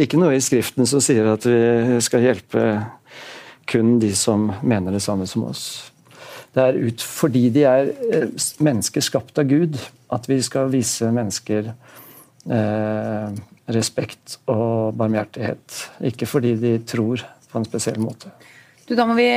Ikke 0.00 0.16
noe 0.16 0.32
i 0.34 0.42
Skriften 0.42 0.88
som 0.88 1.02
sier 1.04 1.26
at 1.34 1.44
vi 1.44 1.98
skal 2.02 2.24
hjelpe 2.24 2.62
kun 3.68 3.98
de 4.00 4.12
som 4.16 4.48
mener 4.62 4.94
det 4.94 5.02
samme 5.04 5.26
som 5.28 5.44
oss. 5.48 5.64
Det 6.54 6.62
er 6.62 6.78
ut 6.86 7.02
fordi 7.02 7.48
de 7.54 7.64
er 7.66 7.90
eh, 8.14 8.28
mennesker 8.62 9.02
skapt 9.02 9.38
av 9.40 9.48
Gud, 9.50 9.78
at 10.14 10.28
vi 10.30 10.38
skal 10.44 10.70
vise 10.70 11.08
mennesker 11.10 11.72
eh, 11.72 13.38
respekt 13.74 14.38
og 14.52 14.94
barmhjertighet. 14.98 15.80
Ikke 16.10 16.28
fordi 16.30 16.54
de 16.60 16.76
tror 16.86 17.24
på 17.54 17.62
en 17.62 17.68
spesiell 17.68 18.00
måte. 18.02 18.34
Du, 18.88 18.94
Da 18.98 19.06
må 19.08 19.16
vi 19.16 19.30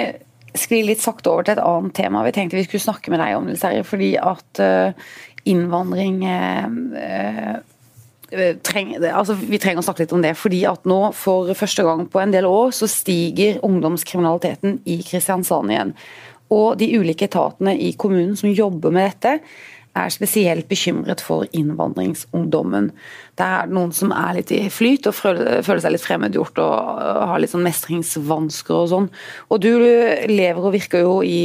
skli 0.57 0.81
litt 0.87 1.03
sakte 1.03 1.29
over 1.29 1.45
til 1.45 1.57
et 1.57 1.63
annet 1.63 1.93
tema 1.93 2.23
vi 2.25 2.33
tenkte 2.33 2.57
vi 2.57 2.65
skulle 2.65 2.83
snakke 2.83 3.13
med 3.13 3.21
deg 3.21 3.37
om. 3.37 3.47
Nils 3.47 3.65
fordi 3.87 4.15
at 4.17 4.61
uh, 4.63 5.09
innvandring 5.47 6.23
uh, 6.25 7.59
treng, 8.65 8.95
altså, 9.07 9.37
Vi 9.39 9.59
trenger 9.61 9.79
å 9.79 9.85
snakke 9.87 10.03
litt 10.03 10.15
om 10.15 10.23
det. 10.25 10.35
fordi 10.35 10.65
at 10.67 10.85
nå 10.89 11.11
for 11.15 11.53
første 11.55 11.83
gang 11.83 12.07
på 12.11 12.19
en 12.19 12.33
del 12.33 12.45
år 12.45 12.73
så 12.75 12.89
stiger 12.91 13.61
ungdomskriminaliteten 13.63 14.81
i 14.85 14.99
Kristiansand 15.05 15.71
igjen. 15.71 15.93
Og 16.51 16.77
de 16.79 16.89
ulike 16.95 17.27
etatene 17.27 17.75
i 17.75 17.93
kommunen 17.99 18.35
som 18.39 18.51
jobber 18.51 18.91
med 18.91 19.11
dette, 19.11 19.39
er 19.97 20.13
spesielt 20.13 20.67
bekymret 20.69 21.21
for 21.23 21.47
innvandringsungdommen. 21.57 22.91
Der 23.39 23.57
er 23.57 23.67
det 23.67 23.77
noen 23.77 23.91
som 23.95 24.13
er 24.15 24.37
litt 24.37 24.53
i 24.55 24.61
flyt 24.73 25.09
og 25.09 25.17
føler, 25.17 25.61
seg 25.65 25.93
litt 25.93 26.05
fremmedgjort 26.05 26.61
og 26.63 27.03
har 27.33 27.41
litt 27.41 27.53
sånn 27.53 27.65
mestringsvansker 27.67 28.77
og 28.77 28.89
sånn. 28.93 29.11
Og 29.51 29.61
du 29.63 29.71
lever 29.77 30.63
og 30.63 30.73
virker 30.75 31.05
jo 31.05 31.19
i 31.25 31.41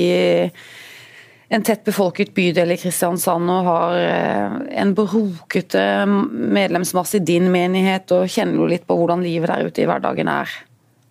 en 1.52 1.64
tett 1.66 1.82
befolket 1.84 2.32
bydel 2.32 2.72
i 2.72 2.78
Kristiansand 2.80 3.50
og 3.52 3.66
har 3.68 3.96
eh, 4.00 4.54
en 4.80 4.94
brokete 4.96 5.82
medlemsmasse 6.08 7.18
i 7.18 7.26
din 7.28 7.50
menighet 7.52 8.14
og 8.16 8.30
kjenner 8.32 8.62
jo 8.62 8.68
litt 8.70 8.86
på 8.88 8.96
hvordan 8.96 9.24
livet 9.24 9.52
der 9.52 9.68
ute 9.68 9.84
i 9.84 9.88
hverdagen 9.88 10.30
er. 10.32 10.48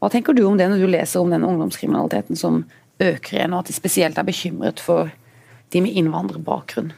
Hva 0.02 0.10
tenker 0.10 0.34
du 0.34 0.42
om 0.50 0.58
det 0.58 0.66
når 0.72 0.82
du 0.82 0.88
leser 0.90 1.22
om 1.22 1.30
den 1.30 1.46
ungdomskriminaliteten 1.46 2.40
som 2.40 2.64
øker 3.02 3.36
igjen, 3.38 3.54
og 3.54 3.62
at 3.62 3.70
de 3.70 3.78
spesielt 3.78 4.18
er 4.18 4.26
bekymret 4.26 4.82
for 4.82 5.14
de 5.70 5.84
med 5.86 5.94
innvandrerbakgrunn? 6.02 6.90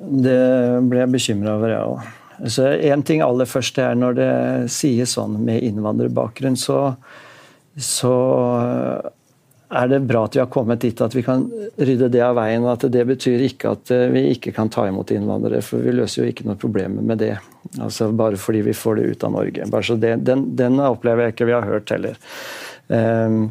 Det 0.00 0.40
ble 0.88 1.02
jeg 1.02 1.12
bekymra 1.12 1.58
over, 1.58 1.74
jeg 1.74 1.92
òg. 1.92 2.10
Så 2.48 2.70
Én 2.88 3.02
ting 3.04 3.20
aller 3.20 3.48
først 3.48 3.78
er 3.82 3.96
når 3.98 4.14
det 4.16 4.34
sies 4.72 5.16
sånn 5.18 5.36
med 5.44 5.60
innvandrerbakgrunn, 5.66 6.56
så, 6.56 6.94
så 7.76 8.14
er 9.70 9.90
det 9.92 10.00
bra 10.08 10.24
at 10.26 10.34
vi 10.34 10.40
har 10.42 10.48
kommet 10.50 10.80
dit 10.82 11.00
at 11.04 11.14
vi 11.14 11.22
kan 11.22 11.44
rydde 11.76 12.08
det 12.10 12.22
av 12.24 12.34
veien. 12.40 12.64
at 12.66 12.88
Det 12.90 13.04
betyr 13.06 13.44
ikke 13.46 13.74
at 13.76 13.92
eh, 13.94 14.08
vi 14.10 14.24
ikke 14.32 14.54
kan 14.56 14.72
ta 14.72 14.86
imot 14.88 15.12
innvandrere, 15.14 15.62
for 15.62 15.84
vi 15.84 15.94
løser 15.94 16.24
jo 16.24 16.32
ikke 16.32 16.48
noe 16.48 16.58
problem 16.58 16.98
med 17.04 17.20
det. 17.22 17.36
Altså 17.78 18.10
Bare 18.16 18.40
fordi 18.40 18.64
vi 18.66 18.74
får 18.74 18.98
det 18.98 19.06
ut 19.12 19.28
av 19.28 19.36
Norge. 19.36 19.68
Bare 19.70 19.86
så 19.86 19.98
det, 20.00 20.16
den, 20.26 20.48
den 20.58 20.80
opplever 20.82 21.28
jeg 21.28 21.36
ikke 21.36 21.50
vi 21.52 21.58
har 21.58 21.68
hørt 21.68 21.92
heller. 21.94 22.18
Um, 22.88 23.50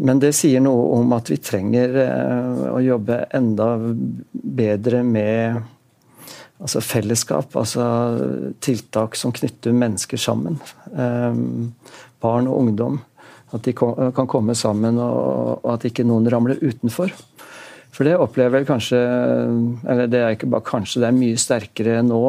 men 0.00 0.20
det 0.22 0.32
sier 0.36 0.62
noe 0.64 0.86
om 0.96 1.12
at 1.16 1.28
vi 1.30 1.36
trenger 1.42 1.98
eh, 2.04 2.64
å 2.72 2.80
jobbe 2.80 3.18
enda 3.36 3.74
bedre 4.32 5.02
med 5.04 5.60
altså 6.60 6.80
fellesskap. 6.84 7.56
Altså 7.56 7.84
tiltak 8.64 9.18
som 9.18 9.34
knytter 9.36 9.76
mennesker 9.76 10.20
sammen. 10.20 10.56
Eh, 10.92 11.40
barn 12.20 12.48
og 12.48 12.64
ungdom. 12.64 13.00
At 13.50 13.66
de 13.66 13.74
kan 13.74 14.28
komme 14.30 14.54
sammen, 14.54 15.00
og 15.02 15.64
at 15.72 15.82
ikke 15.88 16.04
noen 16.06 16.28
ramler 16.30 16.60
utenfor. 16.62 17.10
For 17.90 18.06
det 18.06 18.14
opplever 18.22 18.60
jeg 18.60 18.68
kanskje 18.68 18.98
Eller 19.90 20.06
det 20.06 20.20
er 20.22 20.36
ikke 20.36 20.46
bare 20.52 20.62
kanskje, 20.62 21.00
det 21.02 21.08
er 21.08 21.16
mye 21.16 21.40
sterkere 21.40 21.96
nå 22.06 22.20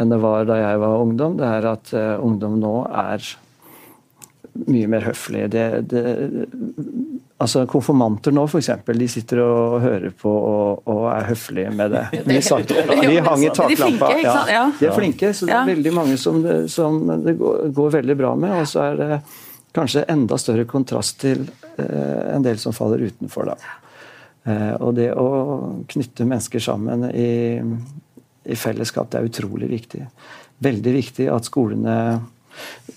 enn 0.00 0.12
det 0.12 0.18
var 0.20 0.44
da 0.48 0.56
jeg 0.56 0.80
var 0.80 1.02
ungdom. 1.04 1.38
Det 1.40 1.48
er 1.48 1.66
at 1.68 1.90
eh, 1.96 2.20
ungdom 2.20 2.58
nå 2.60 2.76
er 2.88 3.24
mye 4.52 4.88
mer 4.90 5.06
høflig. 5.06 5.46
Det, 5.52 5.64
det, 5.90 6.02
altså 7.42 7.64
Konfirmanter 7.70 8.34
nå, 8.34 8.44
f.eks., 8.46 8.70
de 8.86 9.08
sitter 9.10 9.42
og 9.44 9.78
hører 9.84 10.12
på 10.18 10.32
og, 10.32 10.82
og 10.90 11.06
er 11.12 11.28
høflige 11.30 11.72
med 11.74 11.94
det. 11.94 12.04
Vi, 12.28 12.40
satt, 12.44 12.68
de 12.72 13.22
hang 13.24 13.46
i 13.46 13.52
taklampa. 13.54 14.12
Ja, 14.22 14.66
de 14.78 14.90
er 14.90 14.96
flinke, 14.96 15.32
så 15.36 15.48
det 15.48 15.56
er 15.56 15.70
veldig 15.72 15.94
mange 15.96 16.18
som 16.20 16.42
det, 16.44 16.58
som 16.72 17.00
det 17.24 17.36
går, 17.40 17.72
går, 17.74 17.94
veldig 17.98 18.18
bra 18.20 18.34
med. 18.38 18.58
Og 18.60 18.68
så 18.70 18.84
er 18.90 19.00
det 19.00 19.20
kanskje 19.76 20.04
enda 20.12 20.38
større 20.40 20.66
kontrast 20.68 21.22
til 21.22 21.46
eh, 21.80 22.34
en 22.34 22.44
del 22.44 22.60
som 22.60 22.76
faller 22.76 23.06
utenfor. 23.08 23.54
da. 23.54 23.78
Eh, 24.44 24.74
og 24.82 24.94
det 24.98 25.12
å 25.16 25.28
knytte 25.88 26.28
mennesker 26.28 26.62
sammen 26.62 27.08
i, 27.10 27.58
i 28.44 28.58
fellesskap, 28.58 29.10
det 29.10 29.20
er 29.20 29.32
utrolig 29.32 29.70
viktig. 29.72 30.04
Veldig 30.62 30.94
viktig 30.98 31.28
at 31.32 31.48
skolene 31.48 31.96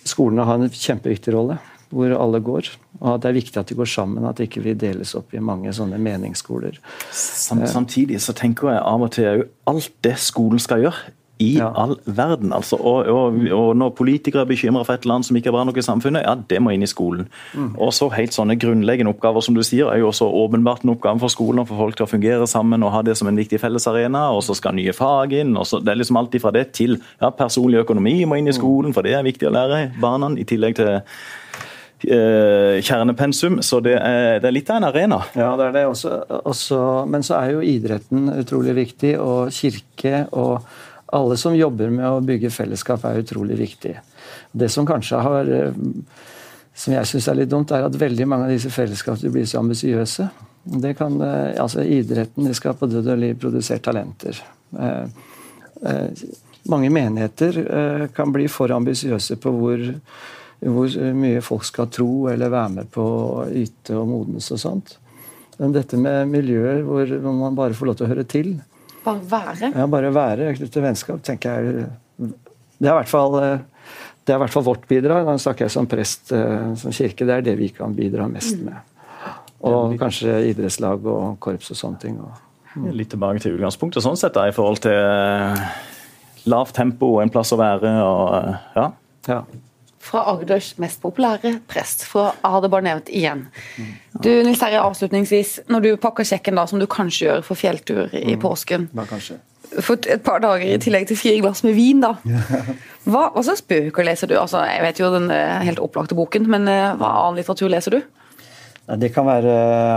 Skolene 0.05 0.45
har 0.45 0.59
en 0.61 0.69
kjempeviktig 0.69 1.33
rolle, 1.33 1.57
hvor 1.89 2.13
alle 2.17 2.41
går. 2.45 2.69
Og 3.01 3.19
det 3.21 3.29
er 3.29 3.37
viktig 3.37 3.59
at 3.61 3.69
de 3.71 3.77
går 3.77 3.89
sammen, 3.89 4.25
at 4.29 4.39
ikke 4.43 4.63
vi 4.65 4.75
deles 4.77 5.15
opp 5.17 5.33
i 5.35 5.43
mange 5.43 5.73
sånne 5.75 5.99
meningsskoler. 6.01 6.77
Samtidig 7.11 8.21
så 8.23 8.35
tenker 8.37 8.73
jeg 8.73 8.83
av 8.85 9.05
og 9.05 9.13
til 9.15 9.29
òg 9.31 9.45
alt 9.71 9.93
det 10.05 10.17
skolen 10.21 10.61
skal 10.61 10.85
gjøre 10.85 11.13
i 11.38 11.58
ja. 11.58 11.71
all 11.76 11.98
verden. 12.06 12.54
altså. 12.54 12.76
Og, 12.76 13.08
og, 13.12 13.39
og 13.52 13.76
når 13.78 13.89
politikere 13.98 14.45
er 14.45 14.50
bekymra 14.50 14.86
for 14.88 14.95
et 14.95 15.06
land 15.06 15.26
som 15.28 15.36
ikke 15.36 15.52
er 15.52 15.56
bra 15.58 15.65
nok 15.67 15.78
i 15.78 15.84
samfunnet, 15.84 16.24
ja, 16.24 16.36
det 16.50 16.62
må 16.63 16.71
inn 16.71 16.86
i 16.86 16.89
skolen. 16.89 17.28
Mm. 17.54 17.74
Og 17.76 17.91
så 17.95 18.08
helt 18.13 18.36
sånne 18.36 18.56
grunnleggende 18.60 19.12
oppgaver 19.12 19.43
som 19.43 19.58
du 19.58 19.63
sier, 19.65 19.89
er 19.91 20.00
jo 20.00 20.10
også 20.13 20.30
åpenbart 20.43 20.86
en 20.86 20.93
oppgave 20.95 21.19
for 21.24 21.34
skolen 21.34 21.63
å 21.65 21.67
få 21.67 21.80
folk 21.80 22.00
til 22.00 22.08
å 22.08 22.12
fungere 22.12 22.48
sammen 22.48 22.86
og 22.86 22.93
ha 22.95 23.04
det 23.06 23.17
som 23.19 23.28
en 23.32 23.39
viktig 23.39 23.60
fellesarena. 23.60 24.30
Og 24.36 24.45
så 24.48 24.56
skal 24.56 24.78
nye 24.80 24.95
fag 24.95 25.36
inn. 25.41 25.56
og 25.60 25.67
så, 25.67 25.82
Det 25.84 25.91
er 25.91 26.00
liksom 26.00 26.21
alt 26.21 26.39
fra 26.41 26.56
det 26.56 26.69
til 26.76 27.00
ja, 27.19 27.32
personlig 27.36 27.84
økonomi 27.84 28.21
må 28.26 28.39
inn 28.39 28.52
i 28.52 28.56
skolen, 28.56 28.95
for 28.95 29.04
det 29.04 29.17
er 29.17 29.28
viktig 29.28 29.50
å 29.50 29.56
lære 29.56 29.89
barna. 30.00 30.32
I 30.39 30.48
tillegg 30.48 30.80
til 30.80 30.89
eh, 32.08 32.80
kjernepensum, 32.80 33.60
så 33.63 33.80
det 33.84 34.00
er, 34.00 34.39
det 34.39 34.50
er, 34.50 34.56
litt 34.56 34.71
av 34.71 34.80
en 34.80 34.89
arena. 34.89 35.21
Ja, 35.38 35.52
det 35.60 35.69
er 35.69 35.78
det 35.78 35.86
også, 35.91 36.17
også, 36.48 36.82
Men 37.12 37.24
så 37.28 37.39
er 37.41 37.56
jo 37.56 37.63
idretten 37.63 38.30
utrolig 38.39 38.76
viktig, 38.80 39.17
og 39.19 39.54
kirke 39.56 40.26
og 40.32 40.65
alle 41.05 41.37
som 41.37 41.55
jobber 41.55 41.91
med 41.93 42.07
å 42.07 42.23
bygge 42.25 42.49
fellesskap, 42.53 43.03
er 43.05 43.21
utrolig 43.21 43.57
viktig. 43.59 43.93
Det 44.51 44.69
som 44.73 44.87
kanskje 44.87 45.21
har 45.21 45.51
eh, 45.53 45.83
som 46.75 46.95
jeg 46.95 47.07
syns 47.07 47.29
er 47.31 47.39
litt 47.39 47.51
dumt, 47.51 47.71
er 47.71 47.85
at 47.87 47.99
veldig 47.99 48.27
mange 48.27 48.49
av 48.49 48.55
disse 48.55 48.71
fellesskapene 48.73 49.31
blir 49.31 49.45
så 49.47 49.61
ambisiøse. 49.61 50.27
Eh, 50.83 51.03
altså 51.61 51.85
Idretten 51.85 52.49
de 52.49 52.55
skal 52.57 52.75
på 52.79 52.89
død 52.91 53.13
og 53.13 53.21
liv 53.21 53.37
produsere 53.39 53.83
talenter. 53.85 54.41
Eh, 54.75 55.05
mange 56.65 56.89
menigheter 56.89 57.59
kan 58.15 58.31
bli 58.33 58.47
for 58.49 58.71
ambisiøse 58.73 59.35
på 59.37 59.51
hvor, 59.53 59.81
hvor, 60.65 60.95
mye 61.13 61.43
folk 61.45 61.67
skal 61.67 61.91
tro 61.93 62.25
eller 62.31 62.49
være 62.49 62.71
med 62.79 62.89
på 62.95 63.03
å 63.05 63.43
yte 63.53 63.93
og 63.99 64.07
modnes 64.09 64.47
og 64.55 64.61
sånt. 64.63 64.95
Men 65.59 65.75
dette 65.75 65.99
med 66.01 66.31
miljøer 66.31 66.81
hvor 66.87 67.11
man 67.27 67.59
bare 67.59 67.77
får 67.77 67.91
lov 67.91 67.99
til 67.99 68.07
å 68.07 68.09
høre 68.09 68.25
til 68.25 68.55
Bare 69.05 69.21
være? 69.29 69.71
Ja, 69.75 69.85
bare 69.89 70.11
være. 70.13 70.51
Knytte 70.57 70.83
vennskap, 70.83 71.21
tenker 71.25 71.61
jeg 71.61 71.87
Det 72.17 72.89
er 72.89 72.91
i 72.91 72.97
hvert 72.97 73.11
fall 73.11 73.39
eh, 73.41 73.63
det 74.25 74.33
er 74.33 74.39
i 74.39 74.41
hvert 74.41 74.53
fall 74.55 74.65
vårt 74.65 74.87
bidrag. 74.89 75.27
Da 75.27 75.37
snakker 75.37 75.67
jeg 75.67 75.73
som 75.75 75.87
prest, 75.89 76.31
eh, 76.33 76.71
som 76.81 76.93
kirke. 76.95 77.27
Det 77.27 77.35
er 77.35 77.45
det 77.45 77.55
vi 77.59 77.69
kan 77.69 77.93
bidra 77.93 78.25
mest 78.29 78.57
med. 78.65 78.79
Og 79.65 79.93
kanskje 80.01 80.33
idrettslag 80.49 81.05
og 81.09 81.37
korps 81.41 81.69
og 81.73 81.77
sånne 81.77 82.01
ting. 82.01 82.17
Mm. 82.73 82.89
Litt 82.97 83.11
tilbake 83.13 83.41
til 83.43 83.55
utgangspunktet 83.55 84.03
sånn 84.03 84.17
sett 84.19 84.33
da, 84.35 84.47
i 84.49 84.55
forhold 84.55 84.81
til 84.83 84.97
eh, 84.97 85.61
lavt 86.49 86.75
tempo 86.77 87.13
og 87.15 87.21
en 87.21 87.33
plass 87.33 87.53
å 87.53 87.61
være. 87.61 87.93
og 88.01 88.79
ja. 88.79 88.87
ja. 89.29 89.39
Fra 90.05 90.21
Agders 90.29 90.75
mest 90.81 91.01
populære 91.01 91.55
prest, 91.71 92.05
for 92.05 92.29
jeg 92.29 92.51
har 92.53 92.61
det 92.61 92.69
bare 92.73 92.85
nevnt 92.85 93.09
igjen. 93.09 93.47
Du, 94.13 94.29
Nils 94.45 94.61
Terje, 94.61 94.83
avslutningsvis, 94.83 95.57
når 95.71 95.85
du 95.85 95.89
pakker 96.01 96.27
sjekken 96.27 96.59
da, 96.59 96.67
som 96.69 96.81
du 96.81 96.85
kanskje 96.85 97.25
gjør 97.25 97.45
for 97.47 97.57
fjelltur 97.57 98.13
i 98.13 98.35
mm. 98.35 98.41
påsken, 98.43 98.89
ja, 98.93 99.09
kanskje 99.09 99.41
fått 99.83 100.05
et 100.07 100.21
par 100.23 100.39
dager 100.39 100.69
i 100.69 100.77
tillegg 100.79 101.07
til 101.09 101.17
fire 101.19 101.39
glass 101.41 101.63
med 101.65 101.73
vin, 101.75 102.03
da. 102.03 102.13
Hva, 103.03 103.25
hva 103.33 103.41
slags 103.43 103.63
bøker 103.65 104.05
leser 104.07 104.29
du? 104.29 104.37
Altså, 104.39 104.61
jeg 104.69 104.83
vet 104.85 105.01
jo 105.01 105.09
den 105.11 105.25
helt 105.29 105.81
opplagte 105.83 106.15
boken, 106.15 106.45
men 106.53 106.69
hva 106.69 107.09
annen 107.09 107.41
litteratur 107.41 107.73
leser 107.73 107.97
du? 107.97 107.99
Det 108.85 109.09
kan 109.13 109.25
være 109.25 109.53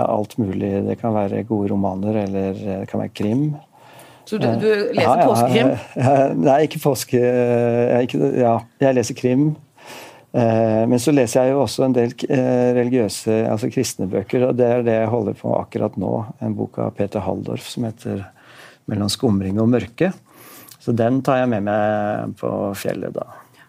alt 0.08 0.38
mulig. 0.40 0.70
Det 0.86 0.96
kan 1.00 1.12
være 1.14 1.44
gode 1.48 1.70
romaner, 1.74 2.22
eller 2.24 2.56
det 2.56 2.88
kan 2.90 3.02
være 3.04 3.12
krim. 3.14 3.50
Så 4.28 4.36
du, 4.40 4.46
du 4.60 4.68
leser 4.96 5.20
ja, 5.20 5.24
påskekrim? 5.24 5.70
Ja, 5.96 6.14
nei, 6.48 6.58
ikke 6.66 6.80
påske... 6.82 7.20
Jeg, 7.20 8.08
ikke, 8.08 8.30
ja, 8.36 8.58
jeg 8.80 8.96
leser 8.98 9.16
krim. 9.16 9.46
Eh, 10.32 10.84
men 10.88 11.00
så 11.00 11.12
leser 11.14 11.46
jeg 11.46 11.54
jo 11.54 11.62
også 11.62 11.86
en 11.86 11.96
del 11.96 12.12
eh, 12.28 12.70
religiøse, 12.76 13.40
altså 13.48 13.70
kristne 13.72 14.08
bøker, 14.12 14.48
og 14.50 14.58
det 14.58 14.66
er 14.68 14.84
det 14.84 14.96
jeg 14.98 15.12
holder 15.12 15.36
på 15.40 15.54
akkurat 15.56 15.96
nå. 16.00 16.12
En 16.44 16.56
bok 16.58 16.80
av 16.84 16.94
Peter 16.98 17.24
Halldorf 17.24 17.68
som 17.72 17.88
heter 17.88 18.26
'Mellom 18.88 19.08
skumring 19.12 19.60
og 19.60 19.68
mørke'. 19.68 20.12
Så 20.80 20.94
den 20.96 21.20
tar 21.22 21.42
jeg 21.42 21.48
med 21.48 21.62
meg 21.64 22.36
på 22.40 22.48
fjellet 22.76 23.12
da. 23.12 23.26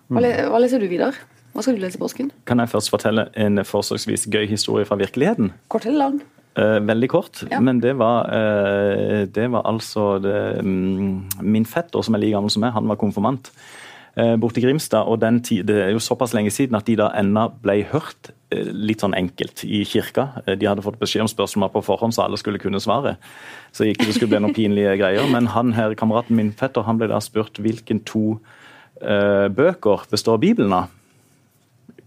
Mm. 0.09 0.23
Hva 0.49 0.59
leser 0.59 0.79
du 0.79 0.87
videre? 0.87 1.11
Hva 1.53 1.63
skal 1.63 1.75
du 1.75 1.81
lese 1.81 1.97
i 1.97 2.01
påsken? 2.01 2.31
Kan 2.47 2.61
jeg 2.61 2.71
først 2.71 2.91
fortelle 2.93 3.27
en 3.35 3.59
forsøksvis 3.65 4.27
gøy 4.31 4.45
historie 4.47 4.85
fra 4.85 4.95
virkeligheten? 4.95 5.51
Kort 5.67 5.85
eller 5.85 5.97
lang? 5.97 6.21
Eh, 6.59 6.79
veldig 6.81 7.09
kort, 7.09 7.43
ja. 7.51 7.59
men 7.61 7.79
det 7.79 7.93
var, 7.99 8.25
eh, 8.33 9.25
det 9.29 9.45
var 9.53 9.67
altså 9.69 10.17
det, 10.19 10.59
um, 10.65 11.27
Min 11.41 11.65
fetter, 11.65 12.01
som 12.01 12.15
er 12.15 12.23
like 12.23 12.33
gammel 12.33 12.49
som 12.49 12.63
meg, 12.65 12.73
han 12.73 12.87
var 12.89 12.97
konfirmant 12.97 13.51
borte 14.41 14.59
i 14.59 14.63
Grimstad. 14.63 15.07
og 15.07 15.21
tid, 15.43 15.63
Det 15.63 15.75
er 15.75 15.89
jo 15.91 15.99
såpass 15.99 16.33
lenge 16.33 16.51
siden 16.51 16.75
at 16.75 16.85
de 16.85 16.95
da 16.95 17.11
ennå 17.15 17.49
ble 17.61 17.83
hørt 17.91 18.31
litt 18.51 19.01
sånn 19.01 19.13
enkelt 19.13 19.63
i 19.63 19.83
kirka. 19.85 20.41
De 20.45 20.65
hadde 20.65 20.81
fått 20.81 20.99
beskjed 20.99 21.21
om 21.21 21.27
spørsmål 21.27 21.69
på 21.71 21.83
forhånd, 21.85 22.13
så 22.13 22.23
alle 22.25 22.37
skulle 22.37 22.59
kunne 22.59 22.81
svaret. 22.81 23.17
Så 23.71 23.85
ikke 23.85 24.05
det 24.05 24.15
skulle 24.15 24.33
bli 24.33 24.39
noen 24.39 24.55
pinlige 24.55 24.97
greier. 24.97 25.29
Men 25.31 25.47
han 25.53 25.73
her, 25.73 25.93
kameraten 25.93 26.35
min 26.35 26.51
fetter 26.51 26.81
han 26.81 26.97
ble 26.97 27.07
da 27.07 27.19
spurt 27.21 27.61
hvilken 27.61 28.03
to 28.05 28.39
bøker 28.99 30.07
består 30.09 30.37
Bibelen 30.37 30.73
av. 30.73 30.89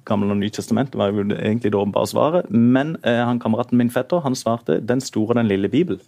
Gamle 0.09 0.35
og 0.35 0.41
Nytestamentet 0.41 0.99
var 0.99 1.13
jo 1.13 1.23
egentlig 1.23 1.71
det 1.71 1.79
åpenbare 1.79 2.11
svaret. 2.11 2.51
Men 2.51 2.97
uh, 3.07 3.23
han 3.27 3.41
kameraten 3.43 3.79
min 3.79 3.91
fetter 3.91 4.23
han 4.25 4.35
svarte 4.35 4.81
'Den 4.81 5.01
store 5.01 5.35
den 5.35 5.49
lille 5.49 5.69
bibel'. 5.69 6.01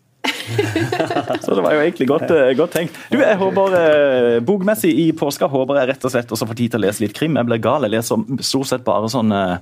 Så 1.45 1.55
det 1.57 1.65
var 1.65 1.75
jo 1.77 1.83
egentlig 1.83 2.09
godt, 2.11 2.29
eh, 2.35 2.53
godt 2.59 2.77
tenkt. 2.77 2.99
Du, 3.13 3.19
jeg 3.21 3.41
håper 3.41 3.79
eh, 3.79 4.37
Bokmessig 4.45 4.93
i 5.07 5.09
påska 5.17 5.49
håper 5.51 5.81
jeg 5.81 5.93
rett 5.95 6.07
og 6.07 6.15
slett 6.15 6.37
også 6.37 6.49
får 6.51 6.61
tid 6.61 6.75
til 6.75 6.83
å 6.83 6.87
lese 6.87 7.05
litt 7.05 7.17
krim. 7.17 7.39
Jeg 7.41 7.49
ble 7.49 7.61
gal. 7.63 7.87
Jeg 7.87 7.97
leser 7.97 8.45
stort 8.45 8.71
sett 8.71 8.87
bare 8.87 9.11
sånn 9.13 9.33
eh, 9.35 9.59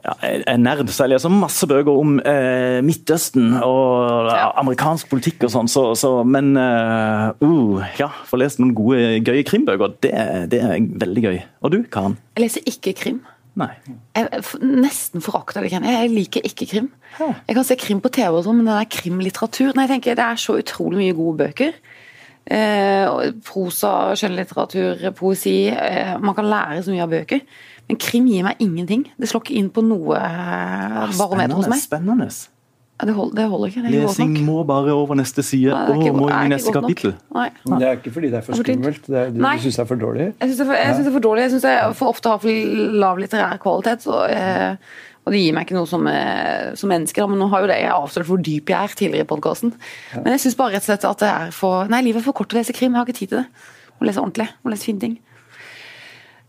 ja, 0.00 0.14
jeg 0.24 0.44
er 0.48 0.60
nerd, 0.60 0.88
så 0.88 1.04
jeg 1.04 1.12
leser 1.14 1.32
masse 1.32 1.66
bøker 1.68 1.98
om 2.00 2.14
eh, 2.24 2.78
Midtøsten 2.84 3.58
og 3.58 4.30
ja. 4.30 4.46
amerikansk 4.62 5.10
politikk 5.10 5.44
og 5.48 5.52
sånn, 5.52 5.68
så, 5.68 5.90
så, 5.98 6.12
men 6.24 6.54
uh, 6.56 7.36
uh, 7.44 7.90
ja, 7.98 8.08
få 8.28 8.40
lest 8.40 8.62
noen 8.62 8.72
gode, 8.76 9.18
gøye 9.26 9.44
krimbøker, 9.44 9.92
det, 10.04 10.14
det, 10.52 10.62
er 10.64 10.80
veldig 11.04 11.26
gøy. 11.26 11.42
Og 11.60 11.74
du, 11.74 11.78
Karen? 11.92 12.16
Jeg 12.38 12.46
leser 12.46 12.72
ikke 12.72 12.96
krim. 12.96 13.20
Nei. 13.58 13.70
Jeg 14.14 14.42
nesten 14.62 15.24
forakter 15.24 15.64
det. 15.64 15.72
Jeg 15.74 16.10
liker 16.12 16.44
ikke 16.46 16.68
krim. 16.70 16.90
Jeg 17.18 17.56
kan 17.56 17.66
se 17.66 17.76
krim 17.80 18.00
på 18.02 18.12
TV, 18.14 18.30
og 18.30 18.44
sånn, 18.46 18.60
men 18.60 18.68
den 18.70 18.78
er 18.78 18.86
krimlitteratur 18.90 19.74
Nei, 19.74 19.88
jeg 19.88 19.96
tenker 19.96 20.18
Det 20.18 20.26
er 20.26 20.38
så 20.40 20.54
utrolig 20.60 21.00
mye 21.00 21.16
gode 21.18 21.40
bøker. 21.42 21.74
Eh, 22.50 23.32
prosa, 23.46 24.14
skjønnlitteratur, 24.18 25.10
poesi. 25.18 25.68
Eh, 25.68 26.14
man 26.22 26.34
kan 26.38 26.48
lære 26.50 26.84
så 26.86 26.94
mye 26.94 27.04
av 27.04 27.12
bøker. 27.12 27.42
Men 27.90 27.98
krim 27.98 28.30
gir 28.30 28.46
meg 28.46 28.62
ingenting. 28.62 29.04
Det 29.18 29.28
slår 29.28 29.44
ikke 29.44 29.58
inn 29.58 29.70
på 29.74 29.82
noe 29.82 30.18
barometer 31.18 31.58
hos 31.58 31.70
meg. 31.70 31.82
Spennende. 31.82 32.30
Ja, 33.00 33.06
det, 33.06 33.14
holder, 33.16 33.36
det, 33.36 33.44
holder, 33.48 33.70
ikke. 33.70 33.82
Det 33.82 33.90
Lesing 33.94 34.32
må 34.44 34.58
bare 34.68 34.92
over 34.92 35.16
neste 35.16 35.40
side. 35.46 35.72
Nei, 35.72 35.94
ikke, 35.96 36.12
må 36.12 36.26
inn 36.28 36.50
i 36.50 36.52
neste 36.52 36.72
kapittel. 36.74 37.14
Det 37.32 37.86
er 37.86 37.94
ikke 37.96 38.12
fordi 38.12 38.28
det 38.28 38.40
er 38.42 38.44
for 38.44 38.60
skummelt? 38.60 39.06
Det 39.06 39.16
er, 39.16 39.30
du, 39.32 39.38
du 39.40 39.62
syns 39.62 39.78
det 39.78 39.84
er 39.84 39.88
for 39.88 40.02
dårlig? 40.02 40.26
Jeg 40.34 40.50
syns 40.50 40.60
det, 40.60 40.66
det, 40.68 41.06
er 41.06 41.14
for 41.14 41.24
dårlig. 41.24 41.44
Jeg 41.46 41.52
syns 41.54 41.64
det 41.64 41.76
for 41.96 42.12
ofte 42.12 42.34
har 42.34 42.42
for 42.42 42.74
lav 43.06 43.22
litterær 43.22 43.62
kvalitet. 43.62 44.04
Så, 44.04 44.18
eh, 44.28 44.98
og 45.24 45.32
det 45.32 45.40
gir 45.40 45.56
meg 45.56 45.64
ikke 45.64 45.78
noe 45.78 45.88
som, 45.88 46.04
eh, 46.12 46.74
som 46.76 46.92
menneske. 46.92 47.24
Men 47.32 47.40
nå 47.40 47.48
har 47.54 47.64
jo 47.64 47.72
det 47.72 47.80
jeg 47.80 47.94
avslørt 47.94 48.28
hvor 48.28 48.44
dyp 48.50 48.74
jeg 48.74 48.90
er 48.90 48.98
tidligere 49.00 49.28
i 49.28 49.30
podkasten. 49.32 49.72
Men 50.18 50.36
jeg 50.36 50.44
syns 50.44 50.60
bare 50.60 50.76
rett 50.76 50.84
og 50.84 50.90
slett 50.90 51.08
at 51.14 51.24
det 51.24 51.32
er 51.32 51.56
for 51.56 51.88
Nei, 51.88 52.04
livet 52.04 52.20
er 52.20 52.28
for 52.28 52.36
kort 52.36 52.52
til 52.52 52.60
å 52.60 52.60
lese 52.60 52.76
krim. 52.76 52.92
Jeg 52.92 53.00
har 53.00 53.08
ikke 53.08 53.20
tid 53.22 53.32
til 53.32 53.40
det. 53.40 53.66
Å 53.96 54.10
lese 54.10 54.20
ordentlig. 54.20 54.50
Å 54.60 54.74
lese 54.74 54.90
fine 54.90 55.06
ting. 55.06 55.16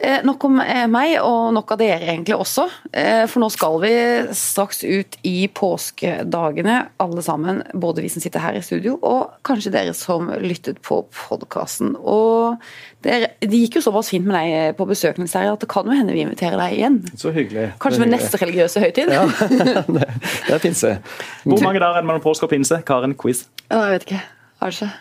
Eh, 0.04 0.24
nok 0.26 0.44
om 0.48 0.56
eh, 0.64 0.88
meg, 0.90 1.12
og 1.22 1.52
nok 1.54 1.76
av 1.76 1.78
dere 1.78 2.08
egentlig 2.10 2.34
også. 2.34 2.64
Eh, 2.90 3.28
for 3.30 3.44
nå 3.44 3.52
skal 3.54 3.76
vi 3.84 3.92
straks 4.34 4.82
ut 4.82 5.18
i 5.30 5.46
påskedagene, 5.54 6.78
alle 7.04 7.22
sammen. 7.26 7.60
Både 7.78 8.02
vi 8.02 8.10
som 8.10 8.24
sitter 8.24 8.42
her 8.42 8.58
i 8.58 8.64
studio, 8.66 8.96
og 9.06 9.38
kanskje 9.46 9.74
dere 9.76 9.94
som 9.98 10.32
lyttet 10.42 10.82
på 10.82 11.04
podkasten. 11.14 11.94
Og 12.02 12.58
det, 13.06 13.36
gikk 13.46 13.78
jo 13.78 13.86
såpass 13.86 14.10
fint 14.16 14.26
med 14.26 14.40
deg 14.40 14.74
på 14.80 14.90
besøk, 14.90 15.22
at 15.22 15.62
det 15.62 15.70
kan 15.70 15.86
jo 15.86 15.94
hende 15.94 16.18
vi 16.18 16.26
inviterer 16.26 16.58
deg 16.58 16.80
igjen. 16.80 17.00
Så 17.14 17.30
hyggelig. 17.38 17.70
Kanskje 17.82 18.02
ved 18.08 18.14
neste 18.16 18.42
religiøse 18.42 18.82
høytid? 18.82 19.14
Ja, 19.14 19.30
det, 20.02 20.12
det 20.50 20.58
er 20.58 20.62
pinse. 20.66 20.98
Hvor 21.46 21.62
mange 21.62 21.78
dager 21.78 22.02
er 22.02 22.02
det 22.02 22.10
mellom 22.10 22.26
påske 22.26 22.50
og 22.50 22.56
pinse? 22.58 22.82
Karen, 22.90 23.14
quiz. 23.14 23.46
Jeg 23.70 23.98
vet 24.00 24.10
ikke. 24.10 24.28
Kanskje. 24.66 24.94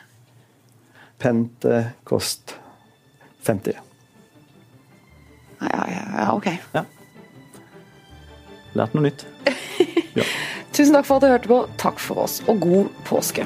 Pentekost 1.20 2.58
50. 3.48 3.89
Ja, 5.61 5.83
ja, 5.90 6.05
ja 6.18 6.29
ok. 6.33 6.46
Ja. 6.75 6.85
Lært 8.79 8.96
noe 8.96 9.09
nytt. 9.11 9.27
Ja. 10.11 10.25
Tusen 10.75 10.96
takk 10.96 11.07
for 11.07 11.20
at 11.20 11.23
du 11.23 11.31
hørte 11.31 11.46
på. 11.51 11.57
Takk 11.79 12.01
for 12.03 12.25
oss, 12.25 12.40
og 12.51 12.59
god 12.64 12.88
påske. 13.07 13.44